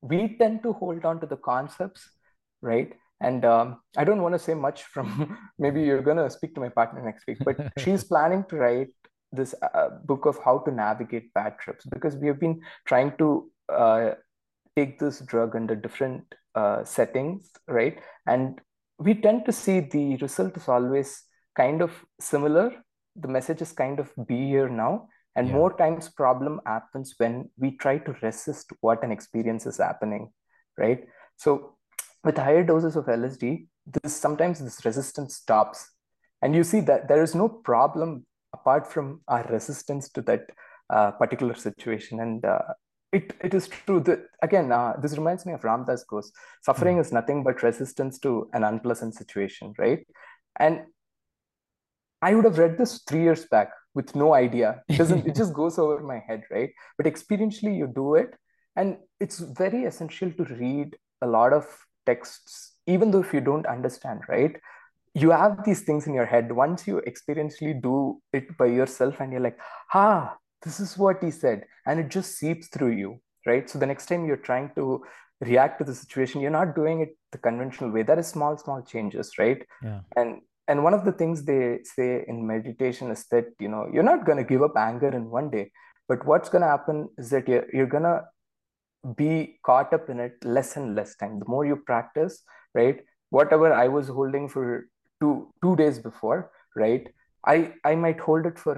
[0.00, 2.08] we tend to hold on to the concepts
[2.62, 2.92] right?
[3.20, 6.60] And um, i don't want to say much from maybe you're going to speak to
[6.60, 8.88] my partner next week but she's planning to write
[9.34, 13.50] this uh, book of how to navigate bad trips because we have been trying to
[13.68, 14.10] uh,
[14.76, 16.22] take this drug under different
[16.54, 17.98] uh, settings right?
[18.26, 18.60] And
[18.98, 21.22] we tend to see the result is always
[21.56, 22.72] kind of similar.
[23.16, 25.08] The message is kind of be here now.
[25.36, 25.54] And Yeah.
[25.54, 30.32] more times problem happens when we try to resist what an experience is happening
[30.78, 31.06] right?
[31.36, 31.76] So
[32.24, 35.90] with higher doses of lsd this sometimes this resistance stops.
[36.42, 40.44] And you see that there is no problem apart from our resistance to that
[40.90, 42.20] uh, particular situation.
[42.20, 42.58] And uh,
[43.12, 46.32] it, it is true that again uh, this reminds me of ram dass goes
[46.68, 50.04] suffering is nothing but resistance to an unpleasant situation right?
[50.58, 50.82] And
[52.22, 54.82] i would have read this three years back with no idea.
[54.88, 56.70] It doesn't it just goes over my head right?
[56.98, 58.34] But experientially you do it.
[58.76, 61.66] And it's very essential to read a lot of
[62.06, 64.56] texts even though if you don't understand right
[65.14, 66.50] you have these things in your head.
[66.50, 69.58] Once you experientially do it by yourself and you're like
[69.94, 73.68] ah this is what he said and it just seeps through you right?
[73.68, 75.04] So the next time you're trying to
[75.40, 78.02] react to the situation you're not doing it the conventional way.
[78.02, 79.62] That is small small changes right?
[79.82, 80.00] Yeah.
[80.16, 84.10] and and one of the things they say in meditation is that you know you're
[84.12, 85.70] not going to give up anger in one day
[86.08, 88.22] but what's going to happen is that you're, you're going to
[89.16, 91.38] be caught up in it less and less time.
[91.38, 92.42] The more you practice
[92.74, 93.00] right
[93.30, 94.88] whatever i was holding for
[95.24, 95.34] two
[95.66, 96.38] two days before
[96.84, 97.08] right
[97.54, 97.58] i
[97.92, 98.74] i might hold it for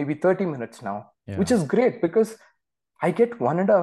[0.00, 0.98] maybe 30 minutes now
[1.30, 1.38] Yeah.
[1.40, 2.30] which is great because
[3.06, 3.80] i get one and a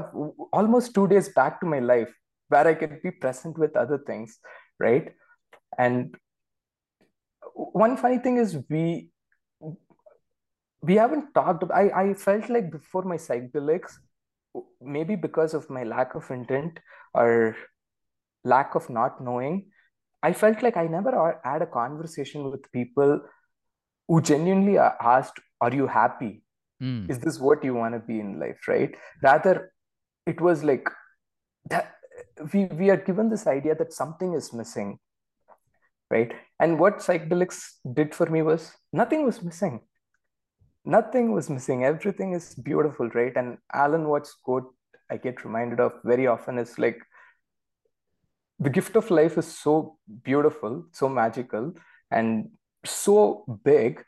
[0.60, 2.16] almost two days back to my life
[2.54, 4.38] where i can be present with other things
[4.86, 5.12] right
[5.86, 6.18] and
[7.82, 8.84] one funny thing is we
[10.82, 13.94] we haven't talked about, I, I felt like before my psychedelics
[14.82, 16.80] maybe because of my lack of intent
[17.14, 17.56] or
[18.44, 19.66] lack of not knowing
[20.24, 23.20] i felt like i never had a conversation with people
[24.08, 26.44] who genuinely asked are you happy?
[26.82, 27.10] Mm.
[27.10, 28.68] is this what you want to be in life?
[28.68, 28.94] Right?
[29.24, 29.72] Rather
[30.28, 30.88] it was like
[31.72, 31.96] that
[32.54, 35.00] we we are given this idea that something is missing
[36.10, 36.32] right?
[36.60, 37.64] And what psychedelics
[37.94, 39.82] did for me was nothing was missing.
[40.86, 41.84] Nothing was missing.
[41.84, 43.36] Everything is beautiful right?
[43.36, 44.74] And alan watts quote
[45.10, 47.00] i get reminded of very often is like
[48.60, 51.74] the gift of life is so beautiful so magical
[52.12, 52.50] and
[52.86, 54.04] so big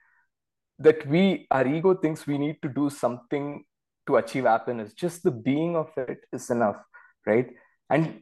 [0.77, 3.63] that we our ego thinks we need to do something
[4.07, 6.77] to achieve happiness just the being of it is enough
[7.25, 7.49] right
[7.89, 8.21] and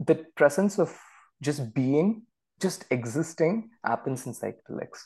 [0.00, 0.96] the presence of
[1.42, 2.22] just being
[2.60, 5.00] just existing happens in psychedelics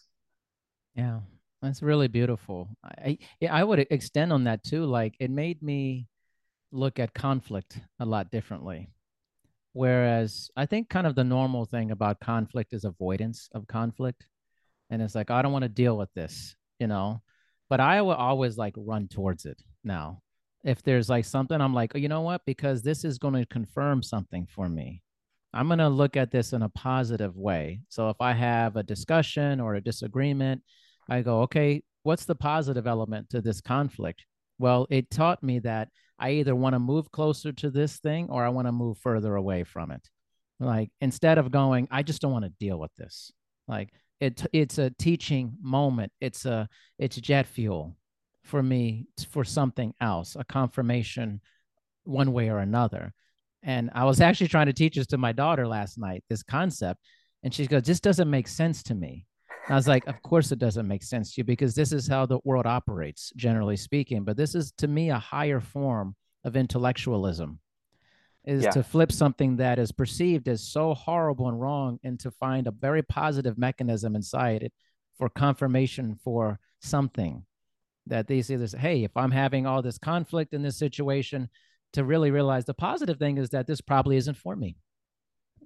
[0.98, 1.20] Yeah,
[1.62, 2.68] that's really beautiful.
[2.82, 4.84] I, yeah, I would extend on that too.
[4.84, 6.08] Like it made me
[6.72, 8.90] look at conflict a lot differently.
[9.78, 14.26] Whereas I think kind of the normal thing about conflict is avoidance of conflict.
[14.90, 17.22] And it's like, I don't want to deal with this, you know?
[17.70, 20.20] But I will always like run towards it now.
[20.64, 22.40] If there's like something, I'm like, oh, you know what?
[22.44, 25.00] Because this is going to confirm something for me.
[25.54, 27.82] I'm going to look at this in a positive way.
[27.88, 30.60] So if I have a discussion or a disagreement,
[31.08, 34.24] I go, okay, what's the positive element to this conflict?
[34.58, 38.44] Well, it taught me that I either want to move closer to this thing or
[38.44, 40.08] I want to move further away from it.
[40.60, 43.32] Like instead of going, I just don't want to deal with this.
[43.68, 43.90] Like
[44.20, 46.12] it, it's a teaching moment.
[46.20, 47.96] It's a, it's jet fuel
[48.42, 51.40] for me for something else, a confirmation
[52.04, 53.12] one way or another.
[53.62, 57.00] And I was actually trying to teach this to my daughter last night, this concept.
[57.42, 59.26] And she goes, This doesn't make sense to me.
[59.70, 62.26] I was like, Of course it doesn't make sense to you because this is how
[62.26, 64.24] the world operates, generally speaking.
[64.24, 66.14] But this is to me a higher form
[66.44, 67.60] of intellectualism
[68.44, 68.70] is Yeah.
[68.70, 72.70] to flip something that is perceived as so horrible and wrong and to find a
[72.70, 74.72] very positive mechanism inside it
[75.18, 77.44] for confirmation for something
[78.06, 81.48] that they see this hey if i'm having all this conflict in this situation
[81.92, 84.76] to really realize the positive thing is that this probably isn't for me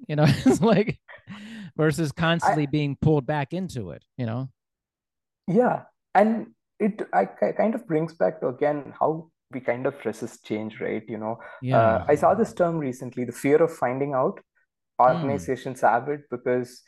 [0.09, 0.99] you know it's like
[1.77, 4.49] versus constantly being pulled back into it you know?
[5.47, 5.83] Yeah
[6.15, 6.49] and
[6.79, 10.81] it I, ki- kind of brings back to again how we kind of resist change
[10.81, 11.39] right you know?
[11.61, 11.79] Yeah.
[11.79, 14.41] Uh, i saw this term recently the fear of finding out.
[15.01, 16.83] Organizations have it because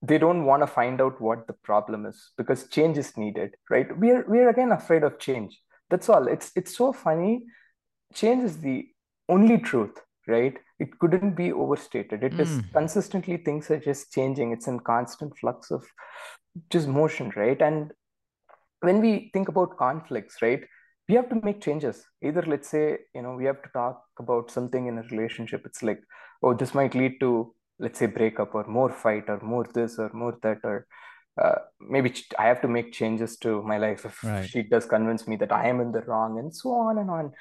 [0.00, 3.96] they don't want to find out what the problem is because change is needed right?
[3.98, 5.60] We're we're again afraid of change.
[5.90, 6.28] That's all.
[6.28, 7.44] It's it's so funny.
[8.14, 8.86] Change is the
[9.28, 9.98] only truth
[10.28, 10.56] right?
[10.78, 12.22] It couldn't be overstated.
[12.22, 12.72] It is Mm.
[12.72, 14.52] consistently things are just changing.
[14.52, 15.84] It's in constant flux of
[16.70, 17.60] just motion right?
[17.60, 17.92] And
[18.80, 20.64] when we think about conflicts right
[21.08, 22.04] we have to make changes.
[22.22, 25.62] Either let's say you know we have to talk about something in a relationship.
[25.64, 26.02] It's like
[26.42, 30.10] oh this might lead to let's say breakup or more fight or more this or
[30.12, 30.86] more that or
[31.40, 34.44] uh, maybe i have to make changes to my life if Right.
[34.44, 37.32] she does convince me that i am in the wrong and so on and on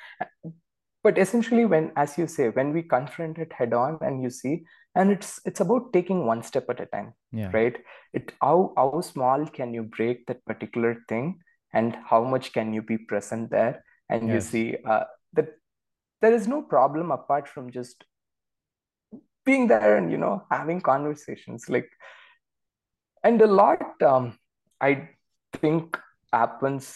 [1.07, 4.53] but essentially when as you say when we confront it head on and you see
[4.95, 7.51] and it's it's about taking one step at a time Yeah.
[7.57, 7.77] right?
[8.19, 11.29] It how how small can you break that particular thing
[11.73, 13.83] and how much can you be present there?
[14.09, 15.03] And you see uh,
[15.33, 15.49] that
[16.21, 18.05] there is no problem apart from just
[19.45, 21.69] being there and you know having conversations.
[21.69, 21.89] Like
[23.23, 24.27] and a lot um
[24.87, 24.91] i
[25.61, 25.97] think
[26.33, 26.89] happens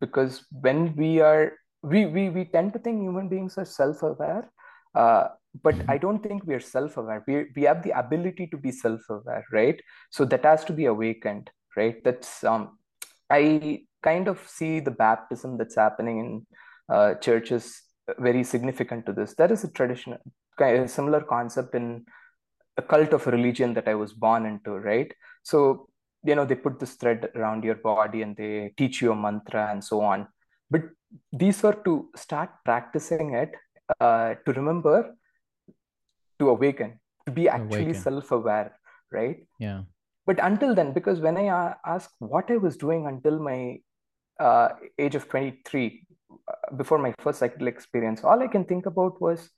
[0.00, 4.50] because when we are we we, we tend to think human beings are self-aware
[4.94, 5.28] uh,
[5.62, 7.24] but i don't think we are self-aware.
[7.26, 9.80] We, we have the ability to be self-aware right?
[10.10, 12.02] So that has to be awakened right?
[12.04, 12.78] That's um
[13.30, 16.46] i kind of see the baptism that's happening in
[16.94, 17.82] uh, churches
[18.18, 19.34] very significant to this.
[19.34, 20.18] There is a traditional
[20.56, 22.04] kind of similar concept in
[22.76, 25.12] a cult of religion that i was born into right?
[25.42, 25.88] So
[26.24, 29.68] you know they put this thread around your body and they teach you a mantra
[29.70, 30.26] and so on
[30.70, 30.82] but
[31.32, 33.52] these are to start practicing it
[34.00, 35.14] uh, to remember
[36.38, 38.02] to awaken to be actually Awaken.
[38.02, 38.72] self-aware
[39.12, 39.82] right Yeah.
[40.26, 43.78] but until then because when i ask what i was doing until my
[44.40, 49.20] uh, age of 23 uh, before my first psychedelic experience all i can think about
[49.20, 49.50] was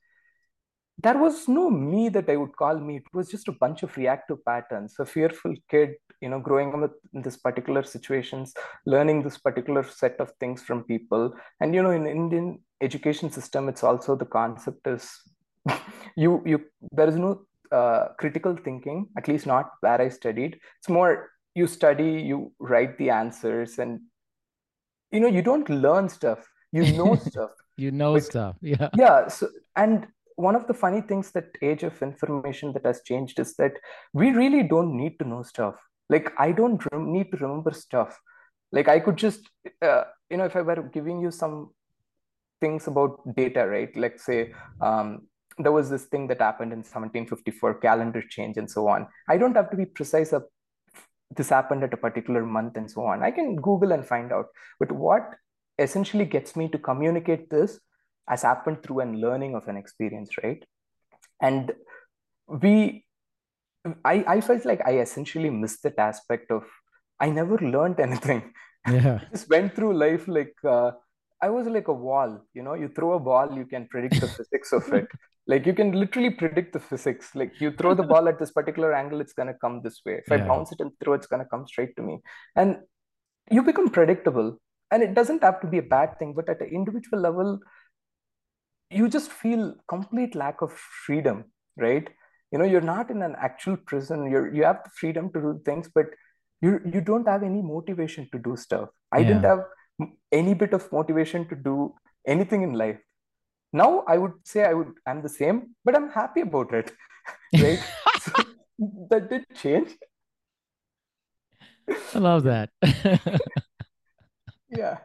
[1.03, 2.97] there was no me that I would call me.
[2.97, 4.97] It was just a bunch of reactive patterns.
[4.99, 8.53] A fearful kid, you know, growing up in this particular situations,
[8.87, 11.35] learning this particular set of things from people.
[11.61, 15.09] And you know, in Indian education system, it's also the concept is
[16.17, 20.59] you you there is no uh, critical thinking, at least not where I studied.
[20.79, 24.01] It's more you study, you write the answers, and
[25.13, 26.47] you know, you don't learn stuff.
[26.73, 28.57] You know stuff You know But- stuff.
[28.61, 28.91] Yeah.
[28.97, 30.07] yeah so and
[30.39, 33.73] one of the funny things that age of information that has changed is that
[34.13, 35.75] we really don't need to know stuff.
[36.09, 38.19] Like i don't need to remember stuff.
[38.71, 39.49] Like i could just
[39.83, 41.71] uh, you know if i were giving you some
[42.61, 43.97] things about data right?
[43.97, 45.27] Like say um,
[45.59, 49.09] there was this thing that happened in 1754 calendar change and so on.
[49.29, 50.45] I don't have to be precise of
[51.37, 53.25] this happened at a particular month and so on.
[53.25, 54.47] I can google and find out.
[54.79, 55.35] But what
[55.79, 57.81] essentially gets me to communicate this
[58.29, 60.65] has happened through an learning of an experience right
[61.43, 61.73] and
[62.65, 63.05] we
[64.05, 66.65] i i felt like i essentially missed that aspect of
[67.21, 68.43] i never learned anything
[68.87, 69.21] Yeah.
[69.33, 70.91] just went through life like uh,
[71.47, 72.31] I was like a wall.
[72.55, 75.07] You know, you throw a ball, you can predict the physics of it.
[75.53, 77.29] Like you can literally predict the physics.
[77.35, 80.15] Like you throw the ball at this particular angle, it's gonna come this way.
[80.25, 82.19] If I bounce it and throw, it's gonna come straight to me.
[82.57, 82.79] And
[83.51, 84.59] you become predictable.
[84.91, 87.61] And it doesn't have to be a bad thing, but at an individual level,
[88.91, 91.45] you just feel complete lack of freedom,
[91.77, 92.09] right?
[92.53, 94.31] You know, you're not in an actual prison.
[94.31, 96.07] You're you have the freedom to do things, but
[96.61, 98.89] you you don't have any motivation to do stuff.
[99.13, 99.65] I didn't have
[100.33, 101.95] any bit of motivation to do
[102.27, 102.99] anything in life.
[103.73, 106.93] Now I would say I would I'm the same, but I'm happy about it,
[107.61, 107.81] right?
[108.21, 108.33] so
[109.11, 109.91] that did change.
[112.15, 112.71] I love that.
[114.71, 114.99] Yeah.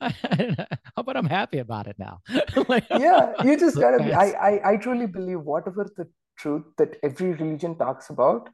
[1.04, 2.20] but I'm happy about it now.
[2.68, 6.96] Like, yeah you just gotta be I, I i truly believe whatever the truth that
[7.02, 8.48] every religion talks about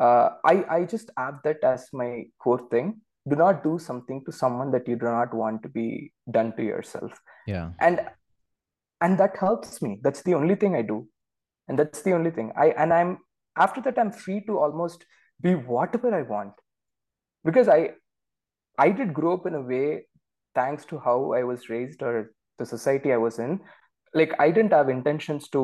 [0.00, 3.00] uh i i just add that as my core thing.
[3.28, 6.62] Do not do something to someone that you do not want to be done to
[6.62, 7.12] yourself.
[7.46, 7.70] Yeah.
[7.80, 8.00] and
[9.00, 9.98] and that helps me.
[10.02, 11.06] That's the only thing i do.
[11.68, 12.52] And that's the only thing.
[12.56, 13.18] I and i'm
[13.56, 15.04] after that i'm free to almost
[15.40, 16.52] be whatever i want.
[17.44, 17.90] Because i
[18.78, 20.06] i did grow up in a way
[20.58, 22.14] thanks to how i was raised or
[22.58, 23.58] the society i was in
[24.20, 25.62] like i didn't have intentions to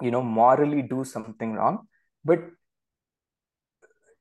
[0.00, 1.78] you know morally do something wrong
[2.24, 2.40] but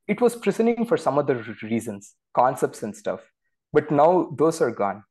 [0.07, 3.21] it was prisoning for some other reasons concepts and stuff.
[3.73, 5.03] But now those are gone.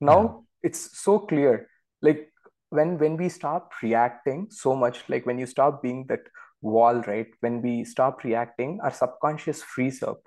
[0.00, 0.68] Now Yeah.
[0.68, 1.68] it's so clear
[2.02, 2.22] like
[2.70, 6.28] when when we stop reacting so much like when you stop being that
[6.62, 7.28] wall right?
[7.40, 10.20] When we stop reacting our subconscious frees up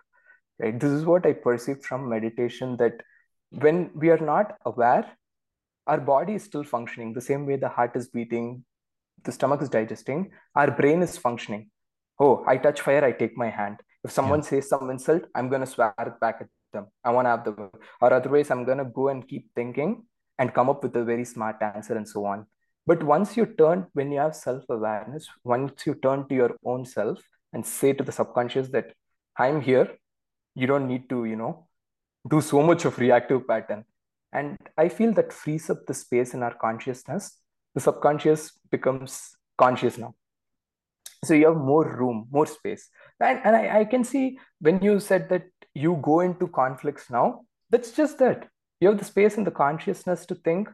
[0.59, 0.79] right?
[0.79, 3.01] This is what i perceive from meditation that
[3.51, 5.05] when we are not aware
[5.87, 8.63] our body is still functioning the same way the heart is beating
[9.23, 11.69] the stomach is digesting our brain is functioning
[12.19, 13.79] oh, I touch fire, I take my hand.
[14.03, 14.49] If someone yeah.
[14.49, 16.87] says some insult, I'm gonna swear back at them.
[17.03, 17.69] I want to have the
[18.01, 20.05] or otherwise I'm gonna go and keep thinking
[20.39, 22.45] and come up with a very smart answer and so on.
[22.85, 27.19] But once you turn, when you have self-awareness, once you turn to your own self
[27.51, 28.93] and say to the subconscious that
[29.37, 29.89] I'm here,
[30.55, 31.66] you don't need to, you know,
[32.29, 33.85] do so much of reactive pattern.
[34.33, 37.37] And I feel that frees up the space in our consciousness.
[37.75, 40.15] The subconscious becomes conscious now.
[41.23, 42.89] So you have more room more space.
[43.19, 47.41] And, and I, I can see when you said that you go into conflicts now
[47.69, 48.47] that's just that.
[48.79, 50.69] You have the space in the consciousness to think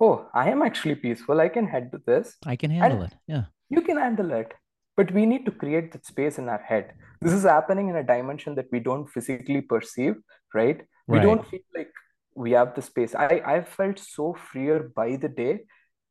[0.00, 1.40] oh i am actually peaceful.
[1.40, 2.36] I can head to this.
[2.46, 3.18] I can handle and it.
[3.26, 3.44] Yeah.
[3.68, 4.52] you can handle it
[4.96, 6.92] but we need to create that space in our head.
[7.20, 10.16] This is happening in a dimension that we don't physically perceive
[10.54, 10.80] right?
[11.06, 11.24] We right.
[11.24, 11.90] don't feel like
[12.34, 13.14] we have the space.
[13.14, 15.60] I i felt so freer by the day.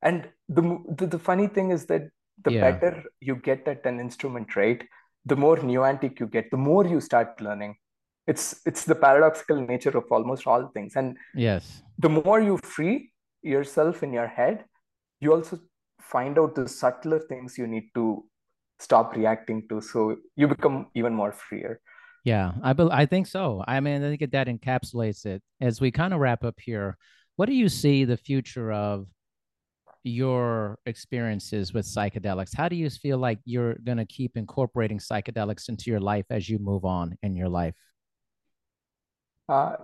[0.01, 0.63] And the
[0.97, 2.03] the, the funny thing is that
[2.43, 2.71] the yeah.
[2.71, 4.83] better you get at an instrument right
[5.25, 7.75] the more nuantic you get the more you start learning.
[8.27, 10.95] It's it's the paradoxical nature of almost all things.
[10.95, 11.81] And yes.
[11.97, 13.11] the more you free
[13.41, 14.65] yourself in your head
[15.19, 15.57] you also
[15.99, 18.25] find out the subtler things you need to
[18.83, 21.79] stop reacting to so you become even more freer.
[22.23, 23.63] Yeah i be- i think so.
[23.67, 25.41] I mean i think that encapsulates it.
[25.59, 26.97] As we kind of wrap up here
[27.35, 29.07] what do you see the future of
[30.03, 32.55] your experiences with psychedelics?
[32.55, 36.49] How do you feel like you're going to keep incorporating psychedelics into your life as
[36.49, 37.75] you move on in your life?
[39.47, 39.75] Uh,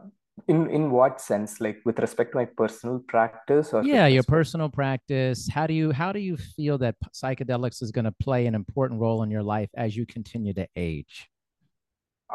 [0.48, 4.70] in in what sense like with respect to my personal practice or yeah your personal
[4.70, 8.56] practice how do you how do you feel that psychedelics is going to play an
[8.56, 11.30] important role in your life as you continue to age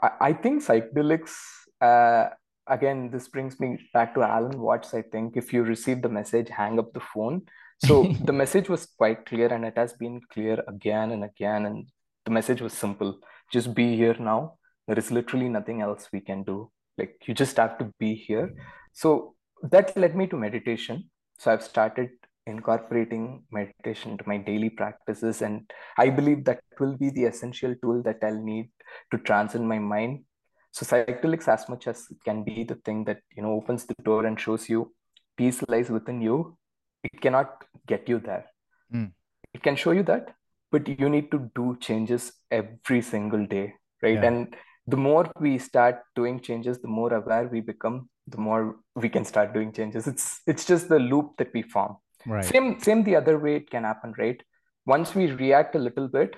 [0.02, 1.34] i, I think psychedelics
[1.80, 2.28] uh,
[2.66, 6.48] again this brings me back to alan watts i think if you receive the message
[6.48, 7.42] hang up the phone
[7.84, 11.66] so the message was quite clear and it has been clear again and again.
[11.66, 11.86] And
[12.24, 13.18] the message was simple
[13.52, 14.54] just be here now.
[14.88, 16.70] There is literally nothing else we can do.
[16.98, 18.54] Like you just have to be here.
[18.92, 21.10] So that led me to meditation.
[21.38, 22.10] So I've started
[22.46, 25.42] incorporating meditation to my daily practices.
[25.42, 28.70] And I believe that will be the essential tool that I'll need
[29.10, 30.24] to transcend my mind.
[30.72, 33.94] So psychedelics, as much as it can be the thing that you know opens the
[34.02, 34.92] door and shows you
[35.36, 36.56] peace lies within you,
[37.04, 38.46] it cannot get you there
[38.92, 39.10] mm.
[39.52, 40.34] it can show you that
[40.72, 43.72] but you need to do changes every single day
[44.02, 44.28] right yeah.
[44.30, 44.56] and
[44.86, 49.24] the more we start doing changes the more aware we become the more we can
[49.24, 50.06] start doing changes.
[50.06, 51.96] It's it's just the loop that we form.
[52.26, 52.44] Right.
[52.44, 54.42] Same same the other way it can happen right?
[54.86, 56.36] Once we react a little bit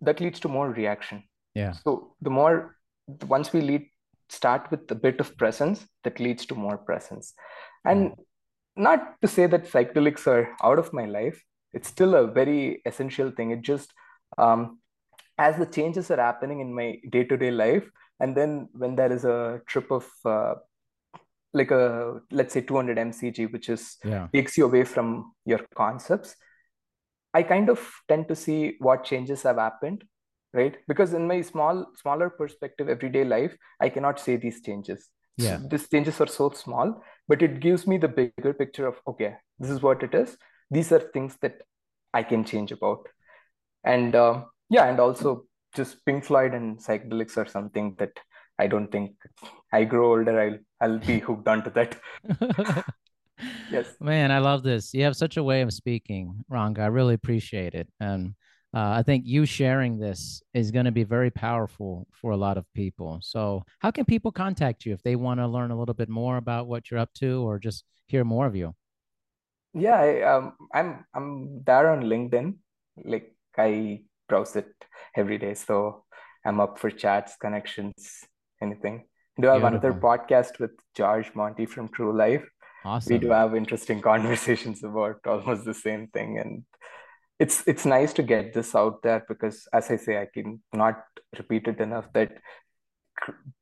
[0.00, 1.22] that leads to more reaction.
[1.54, 1.72] Yeah.
[1.72, 2.76] So the more
[3.26, 3.86] once we lead
[4.28, 7.34] start with a bit of presence that leads to more presence.
[7.84, 8.16] And mm
[8.76, 11.42] not to say that psychedelics are out of my life.
[11.72, 13.52] It's still a very essential thing.
[13.52, 13.92] It just
[14.38, 14.80] um,
[15.38, 17.88] as the changes are happening in my day-to-day life
[18.20, 20.54] and then when there is a trip of uh,
[21.52, 24.28] like a let's say 200 mcg which is yeah.
[24.32, 26.36] takes you away from your concepts
[27.32, 30.04] i kind of tend to see what changes have happened
[30.54, 30.76] right?
[30.86, 35.10] Because in my small smaller perspective everyday life i cannot say these changes.
[35.36, 35.58] Yeah.
[35.68, 39.70] These changes are so small but it gives me the bigger picture of okay this
[39.70, 40.36] is what it is.
[40.70, 41.62] These are things that
[42.14, 43.08] i can change about.
[43.82, 45.44] And uh, yeah and also
[45.74, 48.12] just pink floyd and psychedelics are something that
[48.58, 49.12] i don't think
[49.72, 51.96] i grow older i'll i'll be hooked onto that
[53.70, 57.14] yes man i love this you have such a way of speaking ranga i really
[57.14, 58.34] appreciate it and
[58.74, 62.58] uh, I think you sharing this is going to be very powerful for a lot
[62.58, 63.20] of people.
[63.22, 66.38] So, how can people contact you if they want to learn a little bit more
[66.38, 68.74] about what you're up to, or just hear more of you?
[69.74, 72.56] Yeah, I, um, I'm I'm there on LinkedIn.
[73.04, 74.72] Like I browse it
[75.16, 76.04] every day, so
[76.44, 78.24] I'm up for chats, connections,
[78.60, 79.04] anything.
[79.40, 79.66] Do have Beautiful.
[79.66, 82.44] another podcast with George Monty from True Life.
[82.84, 83.12] Awesome.
[83.12, 86.64] We do have interesting conversations about almost the same thing, and
[87.38, 91.02] it's it's nice to get this out there because as i say i can not
[91.36, 92.32] repeat it enough that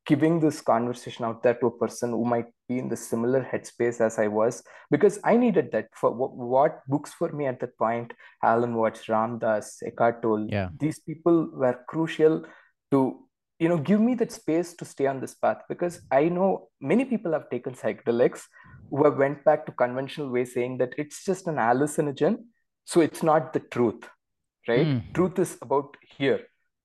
[0.07, 4.01] giving this conversation out there to a person who might be in the similar headspace
[4.01, 7.77] as i was because i needed that for what, what books for me at that
[7.79, 10.69] point alan watts ram dass eckhart tolle yeah.
[10.79, 12.45] these people were crucial
[12.91, 13.01] to
[13.59, 17.05] you know give me that space to stay on this path because i know many
[17.05, 18.43] people have taken psychedelics
[18.91, 22.39] who have went back to conventional way saying that it's just an hallucinogen
[22.85, 24.09] so it's not the truth
[24.69, 25.03] right mm.
[25.15, 26.41] truth is about here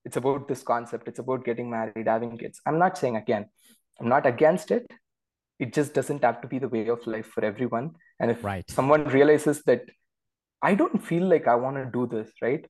[0.07, 2.61] it's about this concept it's about getting married having kids.
[2.65, 3.45] I'm not saying again
[3.99, 4.89] i'm not against it.
[5.59, 7.85] It just doesn't have to be the way of life for everyone.
[8.19, 8.69] And if right.
[8.79, 9.81] someone realizes that
[10.69, 12.65] i don't feel like i want to do this right?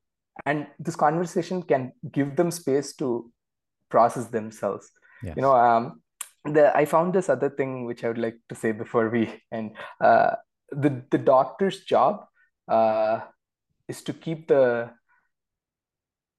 [0.46, 3.30] And this conversation can give them space to
[3.94, 4.90] process themselves.
[5.22, 5.36] Yes.
[5.36, 5.86] you know um
[6.56, 9.72] the i found this other thing which i would like to say before we end.
[10.10, 10.30] Uh
[10.84, 12.24] the the doctor's job
[12.76, 13.20] uh
[13.88, 14.64] is to keep the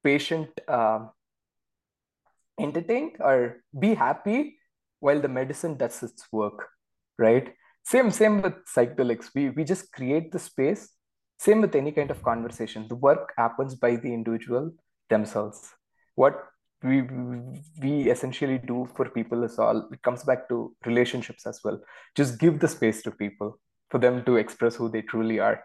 [0.04, 1.10] patient um
[2.60, 4.58] entertained or be happy
[5.00, 6.68] while the medicine does its work
[7.20, 7.54] right?
[7.84, 9.30] Same same with psychedelics.
[9.36, 10.89] We we just create the space.
[11.38, 12.88] Same with any kind of conversation.
[12.88, 14.72] The work happens by the individual
[15.10, 15.70] themselves.
[16.16, 16.43] What
[16.84, 17.02] we
[17.82, 21.80] we essentially do for people is all it comes back to relationships as well.
[22.16, 25.64] Just give the space to people for them to express who they truly are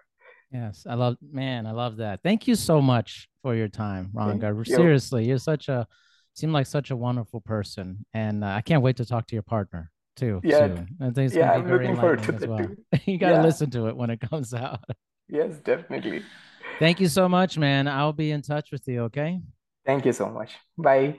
[0.51, 2.21] Yes, I love, man, I love that.
[2.23, 4.55] Thank you so much for your time, Ranga.
[4.57, 4.65] you.
[4.65, 5.87] Seriously, you're such a,
[6.35, 9.43] seem like such a wonderful person, and uh, I can't wait to talk to your
[9.43, 10.41] partner too.
[10.45, 10.89] Yeah, soon.
[11.01, 13.01] I think it's yeah gonna be i'm very looking forward to enlightening as well.
[13.07, 13.43] you got to Yeah.
[13.43, 14.81] listen to it when it comes out.
[15.29, 16.23] yes definitely
[16.81, 17.87] Thank you so much, man.
[17.87, 19.03] I'll be in touch with you.
[19.05, 19.41] Okay.
[19.87, 21.17] thank you so much bye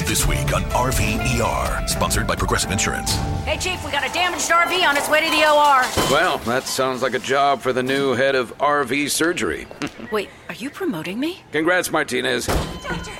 [0.00, 3.14] This week on RVER, sponsored by Progressive Insurance.
[3.44, 5.82] Hey, Chief, we got a damaged RV on its way to the OR.
[6.12, 9.66] Well, that sounds like a job for the new head of RV surgery.
[10.12, 11.40] Wait, are you promoting me?
[11.50, 12.46] Congrats, Martinez.
[12.46, 13.10] Doctor,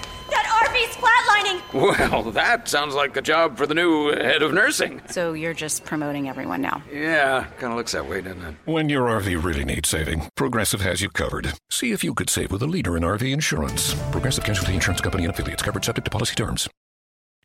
[0.76, 1.62] that flatlining!
[1.72, 5.02] Well, that sounds like a job for the new head of nursing.
[5.08, 6.82] So you're just promoting everyone now.
[6.92, 8.54] Yeah, kind of looks that way, doesn't it?
[8.64, 11.54] When your RV really needs saving, Progressive has you covered.
[11.70, 13.94] See if you could save with a leader in RV insurance.
[14.10, 16.68] Progressive Casualty Insurance Company and affiliates covered subject to policy terms.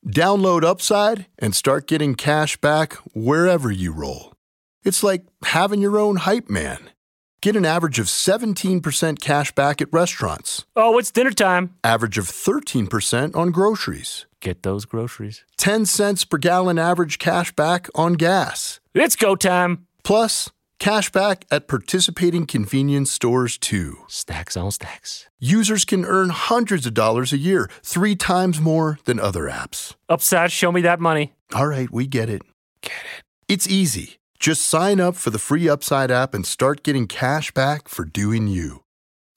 [0.08, 4.34] Download Upside and start getting cash back wherever you roll.
[4.84, 6.90] It's like having your own hype man.
[7.42, 11.74] Get an average of 17% cash back at restaurants, Oh, it's dinner time.
[11.84, 15.44] average of 13% on groceries, Get those groceries.
[15.58, 18.80] 10 cents per gallon average cash back on gas.
[18.96, 19.86] It's go time.
[20.04, 23.98] Plus, cash back at participating convenience stores too.
[24.08, 25.28] Stacks on stacks.
[25.40, 29.94] Users can earn hundreds of dollars a year, three times more than other apps.
[30.10, 31.34] Upside, show me that money.
[31.54, 32.42] All right, we get it.
[32.82, 33.24] Get it.
[33.48, 34.18] It's easy.
[34.42, 38.48] Just sign up for the free Upside app and start getting cash back for doing
[38.48, 38.82] you.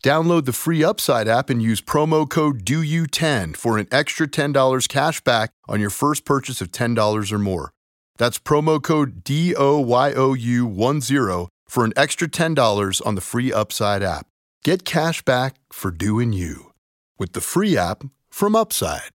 [0.02, 5.20] Download the free Upside app and use promo code DOYOU10 for an extra $10 cash
[5.20, 7.70] back on your first purchase of $10 or more.
[8.16, 14.26] That's promo code DOYOU10 for an extra $10 on the free Upside app.
[14.64, 16.72] Get cash back for doing you
[17.18, 19.10] with the free app from Upside.